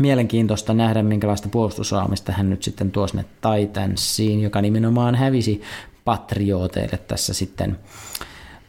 [0.00, 5.62] mielenkiintoista nähdä, minkälaista puolustusaamista hän nyt sitten tuo sinne Titansiin, joka nimenomaan hävisi
[6.04, 7.78] patrioteille tässä sitten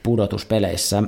[0.03, 1.03] pudotuspeleissä.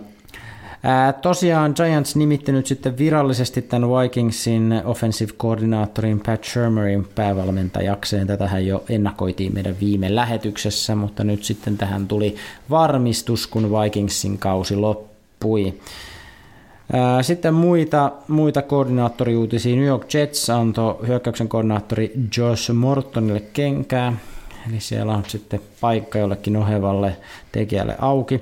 [0.83, 8.27] Ää, tosiaan Giants nimitti nyt sitten virallisesti tämän Vikingsin offensive koordinaattorin Pat Shermerin päävalmentajakseen.
[8.27, 12.35] Tätähän jo ennakoitiin meidän viime lähetyksessä, mutta nyt sitten tähän tuli
[12.69, 15.79] varmistus, kun Vikingsin kausi loppui.
[17.21, 19.75] Sitten muita, muita koordinaattoriuutisia.
[19.75, 24.13] New York Jets antoi hyökkäyksen koordinaattori Josh Mortonille kenkää,
[24.69, 27.17] eli siellä on sitten paikka jollekin ohevalle
[27.51, 28.41] tekijälle auki.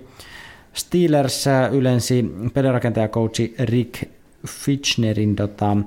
[0.73, 4.03] Steelers ylensi pelirakentajakoutsi Rick
[4.47, 5.77] Fitchnerin, tota,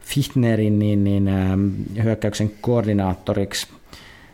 [0.00, 1.30] Fichtnerin niin, niin,
[2.02, 3.66] hyökkäyksen koordinaattoriksi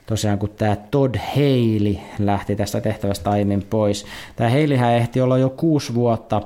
[0.07, 4.07] tosiaan kun tämä Todd Haley lähti tästä tehtävästä aiemmin pois.
[4.37, 6.43] Tämä Haleyhän ehti olla jo kuusi vuotta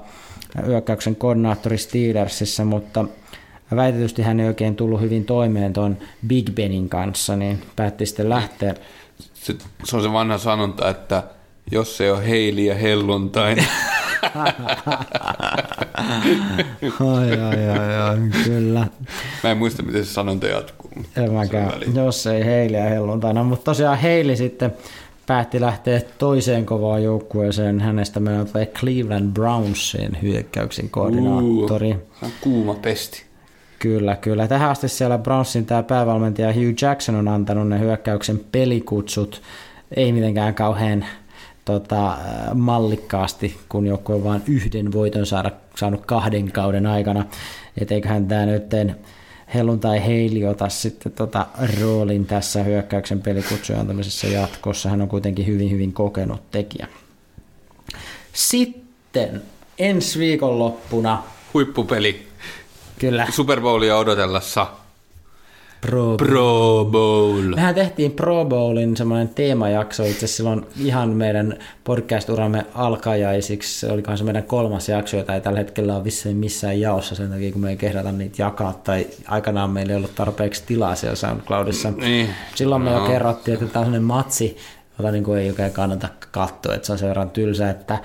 [0.66, 3.04] hyökkäyksen koordinaattori Steelersissa, mutta
[3.76, 5.96] väitetysti hän ei oikein tullut hyvin toimeen tuon
[6.26, 8.74] Big Benin kanssa, niin päätti sitten lähteä.
[9.34, 11.22] Se, se on se vanha sanonta, että
[11.70, 13.68] jos se on heili ja helluntai, niin
[17.00, 18.86] ai, ai, ai, ai, kyllä.
[19.42, 20.90] Mä en muista, miten se sanonta jatkuu.
[21.16, 24.72] En mäkään, jos ei heili ja helluntaina, mutta tosiaan heili sitten
[25.26, 27.80] päätti lähteä toiseen kovaan joukkueeseen.
[27.80, 31.90] Hänestä meillä tulee Cleveland Brownsin hyökkäyksen koordinaattori.
[32.22, 33.22] Uh, kuuma pesti.
[33.78, 34.48] Kyllä, kyllä.
[34.48, 39.42] Tähän asti siellä Brownsin tämä päävalmentaja Hugh Jackson on antanut ne hyökkäyksen pelikutsut.
[39.96, 41.04] Ei mitenkään kauhean
[41.64, 42.16] tota,
[42.54, 47.24] mallikkaasti, kun joku on vain yhden voiton saada, saanut kahden kauden aikana.
[47.80, 48.64] Et eiköhän tämä nyt
[49.54, 51.46] helluntai Heili ota sitten tota
[51.80, 54.88] roolin tässä hyökkäyksen pelikutsujen antamisessa jatkossa.
[54.88, 56.88] Hän on kuitenkin hyvin, hyvin kokenut tekijä.
[58.32, 59.42] Sitten
[59.78, 61.22] ensi viikonloppuna.
[61.54, 62.26] Huippupeli.
[62.98, 63.26] Kyllä.
[63.30, 64.66] Super Bowlia odotellessa.
[65.86, 66.16] Pro Bowl.
[66.16, 67.54] Pro Bowl.
[67.54, 73.80] Mehän tehtiin Pro Bowlin semmoinen teemajakso itse silloin ihan meidän podcast-uramme alkajaisiksi.
[73.80, 77.30] Se olikohan se meidän kolmas jakso, jota ei tällä hetkellä ole vissiin missään jaossa sen
[77.30, 78.80] takia, kun me ei kehdata niitä jakaa.
[78.84, 81.90] Tai aikanaan meillä ei ollut tarpeeksi tilaa siellä SoundCloudissa.
[81.90, 82.28] Niin.
[82.54, 84.56] Silloin me jo kerrottiin, että tämä on matsi,
[84.98, 87.98] jota niin kuin ei oikein kannata katsoa, että se on sen verran tylsä, että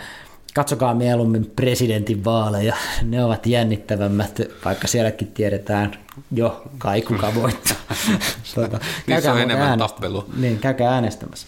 [0.53, 5.91] katsokaa mieluummin presidentin vaaleja, ne ovat jännittävämmät, vaikka sielläkin tiedetään
[6.31, 7.77] jo kai kuka voittaa.
[8.55, 10.25] tuota, Niissä on enemmän äänest- tappelua.
[10.37, 11.47] Niin, käykää äänestämässä.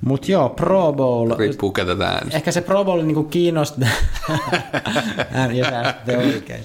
[0.00, 2.36] Mutta joo, Pro Bowl, Riippuu ketä tää äänestää.
[2.36, 3.88] ehkä se Pro Bowl niinku kiinnostaa,
[5.58, 6.64] jos äänestätte oikein.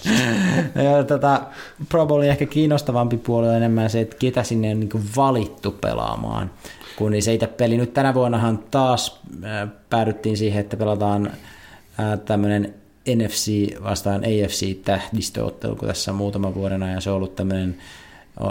[0.84, 1.42] Ja, tota,
[1.90, 6.52] Pro Bowlin ehkä kiinnostavampi puoli on enemmän se, että ketä sinne on niinku valittu pelaamaan.
[6.96, 12.20] Kun niin se itse peli nyt tänä vuonnahan taas äh, päädyttiin siihen, että pelataan äh,
[12.26, 12.74] tämmöinen
[13.16, 13.48] NFC
[13.84, 17.78] vastaan AFC-tähdistöottelu, kun tässä muutaman vuoden ajan se on ollut tämmöinen,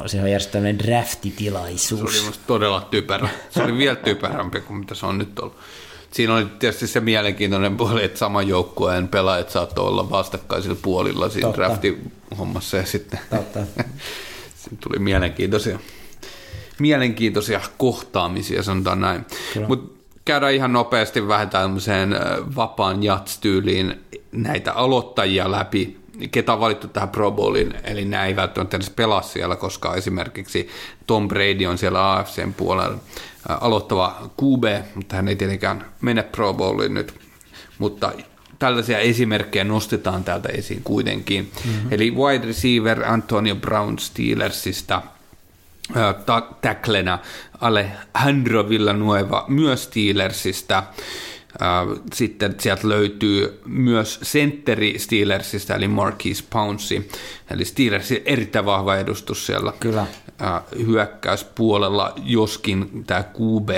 [0.06, 2.00] se on järjestetty tämmöinen Se draftitilaisuus.
[2.18, 3.28] oli musta todella typerä.
[3.50, 5.56] Se oli vielä typerämpi kuin mitä se on nyt ollut.
[6.10, 11.48] Siinä oli tietysti se mielenkiintoinen puoli, että saman joukkueen pelaajat saattoi olla vastakkaisilla puolilla siinä
[11.48, 11.62] Totta.
[11.62, 13.60] draftihommassa ja sitten Totta.
[14.60, 15.78] Siinä tuli mielenkiintoisia,
[16.78, 19.26] mielenkiintoisia kohtaamisia, sanotaan näin.
[19.68, 19.94] Mutta
[20.24, 22.16] käydään ihan nopeasti vähän tämmöiseen
[22.56, 24.00] vapaan jats-tyyliin
[24.32, 25.96] näitä aloittajia läpi,
[26.30, 30.68] ketä on valittu tähän Pro Bowliin, eli nämä ei välttämättä edes pelaa siellä, koska esimerkiksi
[31.06, 32.98] Tom Brady on siellä AFCn puolella
[33.48, 34.64] aloittava QB,
[34.94, 37.14] mutta hän ei tietenkään mene Pro Bowliin nyt,
[37.78, 38.12] mutta
[38.58, 41.52] tällaisia esimerkkejä nostetaan täältä esiin kuitenkin.
[41.64, 41.88] Mm-hmm.
[41.90, 45.13] Eli wide receiver Antonio Brown Steelersista, ta-
[46.60, 47.18] tacklenä
[47.60, 50.82] Alejandro Villanueva myös Steelersistä,
[52.12, 57.08] Sitten sieltä löytyy myös sentteri Steelersistä, eli Marquise Pouncey.
[57.50, 60.06] Eli Steelersin erittäin vahva edustus siellä Kyllä.
[60.86, 63.68] hyökkäyspuolella, joskin tämä QB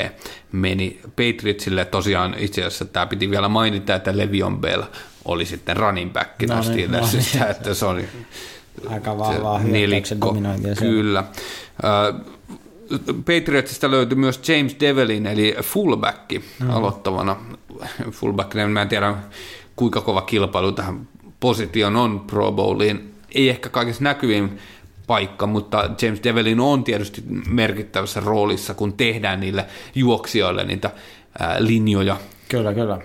[0.53, 1.85] meni Patriotsille.
[1.85, 4.83] Tosiaan itse asiassa tämä piti vielä mainita, että Le'Veon Bell
[5.25, 7.51] oli sitten running backina No no niin, Steelersistä, no niin.
[7.51, 8.09] että se oli
[8.89, 10.75] Aika vahvaa se hyökkäyksen dominointia.
[10.75, 11.19] Kyllä.
[11.19, 12.21] Äh,
[13.07, 16.71] Patriotsista löytyi myös James Develin, eli fullback mm.
[16.71, 17.37] aloittavana.
[18.11, 19.15] Fullback, mä en tiedä
[19.77, 21.09] kuinka kova kilpailu tähän
[21.41, 23.15] position on Pro Bowliin.
[23.35, 24.59] Ei ehkä kaikessa näkyvin
[25.07, 30.91] paikka, mutta James Develin on tietysti merkittävässä roolissa, kun tehdään niille juoksijoille niitä
[31.39, 32.17] ää, linjoja
[32.49, 32.99] Kyllä, kyllä.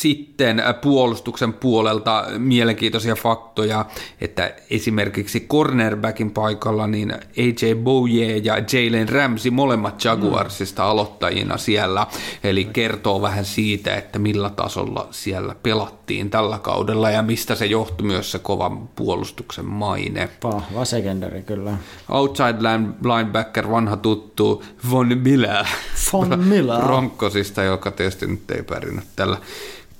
[0.00, 3.84] Sitten äh, puolustuksen puolelta mielenkiintoisia faktoja,
[4.20, 12.06] että esimerkiksi cornerbackin paikalla niin AJ Bouye ja Jalen Ramsey molemmat Jaguarsista aloittajina siellä,
[12.44, 18.06] eli kertoo vähän siitä, että millä tasolla siellä pelattiin tällä kaudella ja mistä se johtui
[18.06, 20.28] myös se kovan puolustuksen maine.
[20.44, 21.72] Vahva secondary, kyllä.
[22.08, 25.66] Outside line- linebacker, vanha tuttu Von Miller.
[26.12, 26.82] Von Miller.
[26.86, 29.36] Broncosista, joka tietysti nyt ei pärjännyt tällä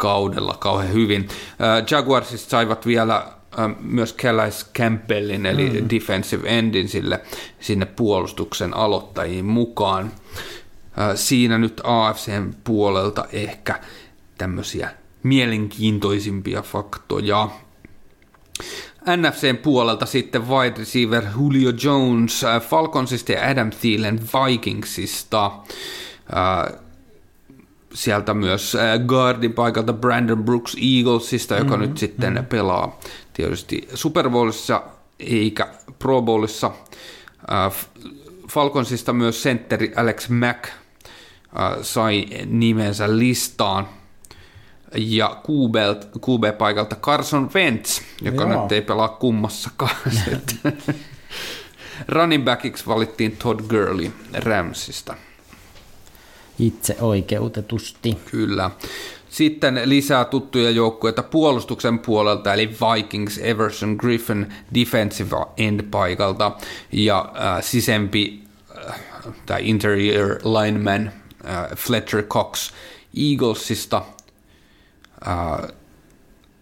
[0.00, 1.28] kaudella kauhean hyvin.
[1.28, 5.90] Äh, Jaguarsista saivat vielä äh, myös Calais Campbellin, eli mm.
[5.90, 7.20] defensive endin sille,
[7.60, 10.12] sinne puolustuksen aloittajiin mukaan.
[10.98, 13.80] Äh, siinä nyt AFCn puolelta ehkä
[14.38, 14.90] tämmöisiä
[15.22, 17.48] mielenkiintoisimpia faktoja.
[19.16, 25.50] NFCn puolelta sitten wide receiver Julio Jones Falconsista ja Adam Thielen Vikingsista.
[27.94, 31.88] Sieltä myös äh, guardin paikalta Brandon Brooks Eaglesista, joka mm-hmm.
[31.88, 32.46] nyt sitten mm-hmm.
[32.46, 33.00] pelaa
[33.32, 34.82] tietysti Super Bowlissa
[35.18, 35.68] eikä
[35.98, 36.70] Pro Bowlissa.
[37.52, 37.72] Äh,
[38.50, 40.72] Falconsista myös sentteri Alex Mack äh,
[41.82, 43.88] sai nimensä listaan.
[44.96, 45.74] Ja QB,
[46.18, 48.62] QB-paikalta Carson Wentz, joka Joo.
[48.62, 49.96] nyt ei pelaa kummassakaan.
[52.08, 55.14] Running backiksi valittiin Todd Gurley Ramsista.
[56.60, 58.18] Itse oikeutetusti.
[58.30, 58.70] Kyllä.
[59.28, 66.52] Sitten lisää tuttuja joukkueita puolustuksen puolelta, eli Vikings, Everson, Griffin defensive end paikalta
[66.92, 68.42] ja äh, sisempi
[68.88, 69.00] äh,
[69.46, 71.12] tämä interior lineman
[71.44, 72.72] äh, Fletcher Cox
[73.16, 74.02] Eaglesista.
[75.28, 75.70] Äh,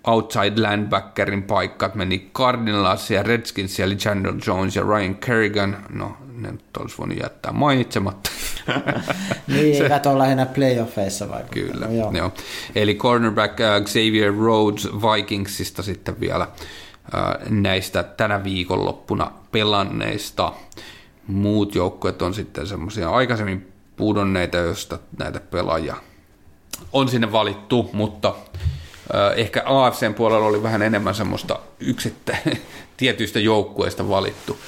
[0.04, 5.76] outside linebackerin paikat meni Cardinals ja Redskins eli Chandler Jones ja Ryan Kerrigan.
[5.88, 8.30] No, ne nyt olisi voinut jättää mainitsematta.
[9.46, 11.52] niin, Se, eivät ole lähinnä playoffeissa vaikka.
[11.52, 12.12] Kyllä, no, joo.
[12.12, 12.32] joo.
[12.74, 20.52] Eli cornerback uh, Xavier Rhodes Vikingsista sitten vielä uh, näistä tänä viikonloppuna pelanneista.
[21.26, 25.96] Muut joukkueet on sitten semmoisia aikaisemmin pudonneita, joista näitä pelaajia
[26.92, 28.34] on sinne valittu, mutta
[29.36, 32.36] ehkä AFCn puolella oli vähän enemmän semmoista yksittä,
[32.96, 34.58] tietyistä joukkueista valittu,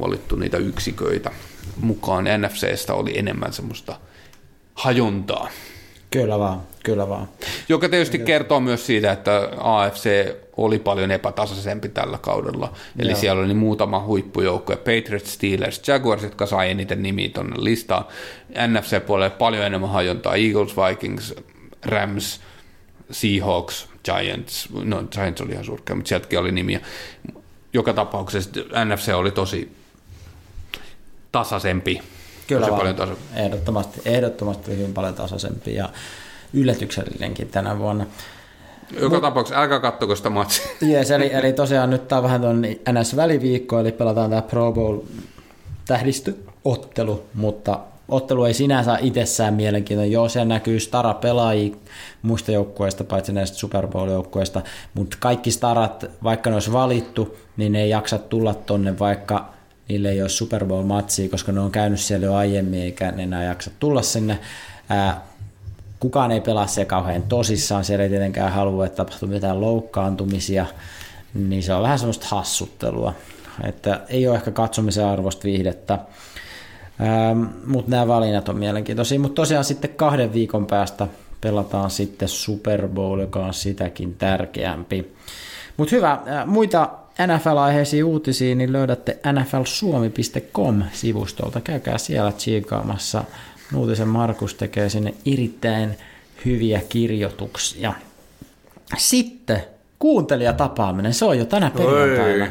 [0.00, 1.30] valittu niitä yksiköitä
[1.80, 2.24] mukaan.
[2.24, 3.98] NFCstä oli enemmän semmoista
[4.74, 5.48] hajontaa.
[6.10, 7.28] Kyllä vaan, kyllä vaan.
[7.68, 12.72] Joka tietysti kertoo myös siitä, että AFC oli paljon epätasaisempi tällä kaudella.
[12.98, 13.20] Eli Joo.
[13.20, 18.04] siellä oli muutama huippujoukko, Patriots, Steelers, Jaguars, jotka sai eniten nimiä tuonne listaan.
[18.66, 21.34] NFC-puolelle paljon enemmän hajontaa, Eagles, Vikings,
[21.84, 22.40] Rams,
[23.10, 26.80] Seahawks, Giants, no Giants oli ihan surkea, mutta sieltäkin oli nimiä.
[27.72, 28.50] Joka tapauksessa
[28.84, 29.75] NFC oli tosi
[31.38, 32.00] tasaisempi.
[32.46, 35.88] Kyllä tosi paljon tasa- ehdottomasti, ehdottomasti hyvin paljon tasaisempi ja
[36.52, 38.06] yllätyksellinenkin tänä vuonna.
[38.92, 40.66] Joka Mut, tapauksessa älkää kattoko sitä matsia.
[40.90, 42.62] Yes, eli, eli tosiaan nyt tämä on vähän tuon
[42.92, 44.98] NS-väliviikko, eli pelataan tämä Pro Bowl
[45.86, 50.12] tähdistöottelu, mutta ottelu ei sinänsä itsessään mielenkiintoinen.
[50.12, 51.76] Joo, siellä näkyy stara-pelaajia
[52.22, 54.62] muista joukkueista, paitsi näistä Super Bowl-joukkueista,
[54.94, 59.55] mutta kaikki starat, vaikka ne olisi valittu, niin ne ei jaksa tulla tonne, vaikka
[59.88, 63.44] niille ei ole Super Bowl-matsia, koska ne on käynyt siellä jo aiemmin, eikä ne enää
[63.44, 64.38] jaksa tulla sinne.
[64.88, 65.22] Ää,
[66.00, 70.66] kukaan ei pelaa se kauhean tosissaan, siellä ei tietenkään halua, että tapahtuu mitään loukkaantumisia,
[71.34, 73.14] niin se on vähän semmoista hassuttelua,
[73.64, 75.98] että ei ole ehkä katsomisen arvosta viihdettä.
[77.66, 79.20] Mutta nämä valinnat on mielenkiintoisia.
[79.20, 81.08] Mutta tosiaan sitten kahden viikon päästä
[81.40, 85.12] pelataan sitten Super Bowl, joka on sitäkin tärkeämpi.
[85.76, 91.60] Mutta hyvä, muita NFL-aiheisia uutisia niin löydätte nflsuomi.com-sivustolta.
[91.60, 93.24] Käykää siellä tsiikaamassa.
[93.76, 95.98] Uutisen Markus tekee sinne erittäin
[96.44, 97.92] hyviä kirjoituksia.
[98.96, 99.62] Sitten
[99.98, 102.46] kuuntelijatapaaminen, se on jo tänä perjantaina.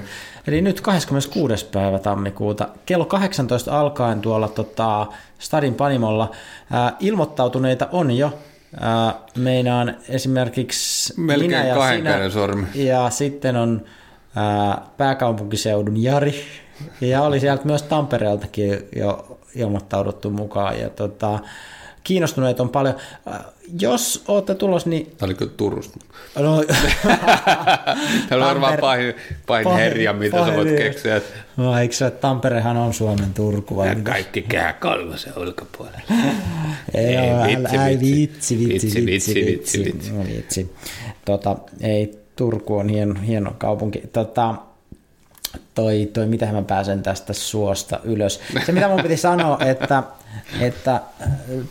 [0.48, 1.66] Eli nyt 26.
[1.66, 5.08] päivä tammikuuta kello 18 alkaen tuolla tota,
[5.40, 6.32] Stadin Panimolla
[6.72, 8.40] ää, ilmoittautuneita on jo.
[8.80, 12.30] Ää, meinaan esimerkiksi Melkein minä ja sinä.
[12.30, 12.66] Sormi.
[12.76, 13.86] Ja sitten on
[14.98, 16.44] pääkaupunkiseudun Jari.
[17.02, 20.80] Ja oli sieltä myös Tampereeltakin jo ilmoittauduttu mukaan.
[20.80, 21.40] Ja tota,
[22.04, 22.96] kiinnostuneet on paljon.
[23.80, 25.06] Jos olette tulos, niin...
[25.18, 26.00] Tämä oli kyllä Turusta.
[26.40, 26.64] No,
[28.30, 29.14] Tämä on varmaan pahin,
[29.48, 31.22] pahin, pahin herja, mitä pahin, sä voit keksiä.
[31.58, 33.78] No, eikö se, että Tamperehan on Suomen Turku?
[33.78, 33.88] Vai?
[33.88, 36.00] Ja kaikki kää kalvosen ulkopuolella.
[36.94, 40.12] ei, ei, vitsi, ai, vitsi, vitsi, vitsi, vitsi, vitsi, vitsi, vitsi.
[40.12, 40.76] No, vitsi.
[41.26, 44.04] Tota, ei, Turku on hieno, hieno kaupunki.
[44.14, 44.56] Tota,
[45.76, 48.40] toi, toi, mitä mä pääsen tästä suosta ylös.
[48.66, 50.04] Se, mitä mun piti sanoa, että,
[50.62, 51.30] että äh,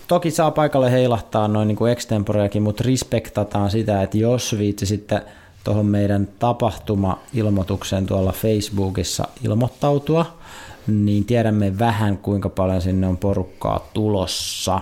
[0.08, 5.22] toki saa paikalle heilahtaa noin niin extemporeakin, mutta respektataan sitä, että jos viitsi sitten
[5.64, 10.26] tuohon meidän tapahtuma-ilmoitukseen tuolla Facebookissa ilmoittautua,
[10.86, 14.80] niin tiedämme vähän kuinka paljon sinne on porukkaa tulossa.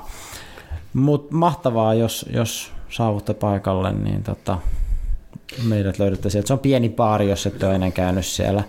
[0.93, 4.59] Mutta mahtavaa, jos, jos saavutte paikalle, niin tota,
[5.65, 6.47] meidät löydätte sieltä.
[6.47, 8.63] Se on pieni baari, jos et ole enää käynyt siellä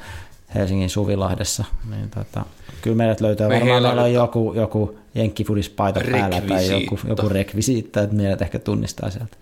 [0.55, 1.63] Helsingin Suvilahdessa.
[1.89, 2.45] Niin tota,
[2.81, 8.01] kyllä meidät löytää Me varmaan meillä on joku, joku jenkkifudispaita päällä tai joku, joku rekvisiitta,
[8.01, 9.37] että meidät ehkä tunnistaa sieltä.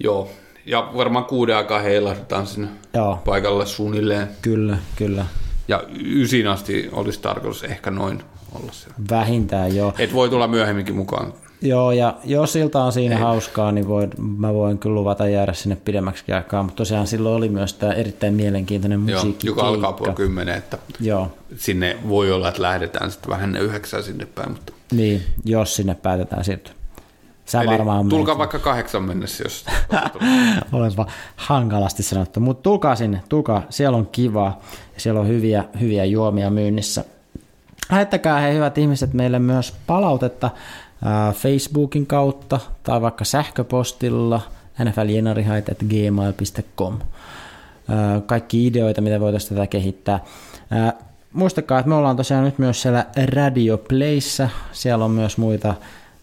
[0.00, 0.30] Joo,
[0.66, 3.18] ja varmaan kuuden aikaa heilahdutaan sinne Joo.
[3.24, 4.28] paikalle suunnilleen.
[4.42, 5.26] Kyllä, kyllä.
[5.68, 8.22] Ja ysin asti olisi tarkoitus ehkä noin
[8.54, 8.96] olla siellä.
[9.10, 9.94] Vähintään joo.
[9.98, 11.32] Et voi tulla myöhemminkin mukaan.
[11.60, 13.22] Joo, ja jos siltä on siinä Ei.
[13.22, 17.48] hauskaa, niin voin, mä voin kyllä luvata jäädä sinne pidemmäksi aikaa, mutta tosiaan silloin oli
[17.48, 19.46] myös tämä erittäin mielenkiintoinen musiikki.
[19.46, 21.32] Joo, joka alkaa puoli kymmenen, että Joo.
[21.56, 24.50] sinne voi olla, että lähdetään sitten vähän ne yhdeksän sinne päin.
[24.50, 24.72] Mutta...
[24.92, 26.72] Niin, jos sinne päätetään siirtyä.
[27.44, 28.38] Sä Eli varmaan tulkaa menet.
[28.38, 29.64] vaikka kahdeksan mennessä, jos
[30.72, 31.06] Olenpa
[31.36, 34.60] hankalasti sanottu, mutta tulkaa sinne, tulkaa, siellä on kivaa
[34.94, 37.04] ja siellä on hyviä, hyviä juomia myynnissä.
[37.90, 40.50] Lähettäkää he hyvät ihmiset meille myös palautetta
[41.32, 44.40] Facebookin kautta tai vaikka sähköpostilla
[44.84, 46.98] nfljenarihait.gmail.com.
[48.26, 50.20] Kaikki ideoita, mitä voitaisiin tätä kehittää.
[51.32, 54.48] Muistakaa, että me ollaan tosiaan nyt myös siellä Radio Playssä.
[54.72, 55.74] Siellä on myös muita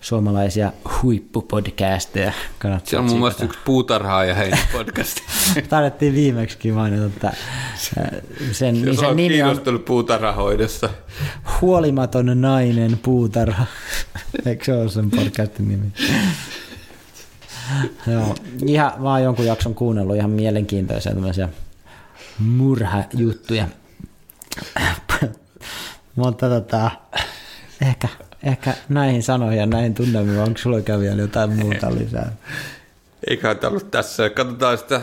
[0.06, 2.32] suomalaisia huippupodcasteja.
[2.60, 5.18] Kannattaa Se on muun muassa yksi puutarhaa ja heidän podcast.
[5.70, 8.10] Taidettiin viimeksi mainita, että äh,
[8.52, 10.90] sen, niin Jos sen nimi on puutarhahoidossa.
[11.62, 13.66] Huolimaton nainen puutarha.
[14.46, 15.92] Eikö se ole sen podcastin nimi?
[18.08, 18.36] Joo,
[18.66, 21.50] ihan vaan jonkun jakson kuunnellut ihan mielenkiintoisia tämmöisiä
[22.40, 23.68] murhajuttuja.
[26.16, 26.92] Mutta tota,
[27.82, 28.08] ehkä,
[28.46, 32.32] ehkä näihin sanoihin ja näihin tunnelmiin, onko sulla vielä jotain muuta lisää?
[33.28, 34.30] Eikä tämä ollut tässä.
[34.30, 35.02] Katsotaan sitä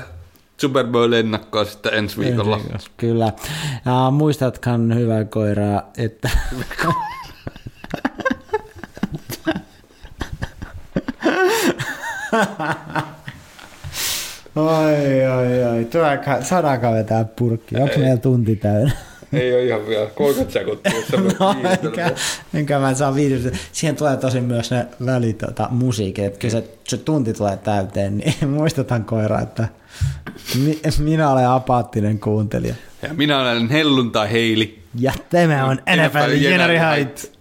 [0.56, 2.60] Super Bowl-ennakkoa sitten ensi viikolla.
[2.96, 3.32] Kyllä.
[3.84, 6.30] Ja muistatkan hyvää koiraa, että
[14.56, 15.84] Oi, oi, oi.
[15.84, 17.76] Tuleeko, saadaanko vetää purkki?
[17.76, 18.92] Onko meillä tunti täynnä?
[19.32, 20.92] Ei ole ihan vielä 30 sekuntia.
[21.40, 22.10] No, enkä,
[22.54, 23.50] enkä mä saa viidestä.
[23.72, 28.18] Siihen tulee tosi myös ne välit tota, musiikit, että kyllä se, se tunti tulee täyteen,
[28.18, 29.68] niin muistutan koira, että
[30.64, 32.74] mi, minä olen apaattinen kuuntelija.
[33.02, 34.82] Ja minä olen helluntai Heili.
[34.98, 37.32] Ja tämä on NFL Jeneri Height.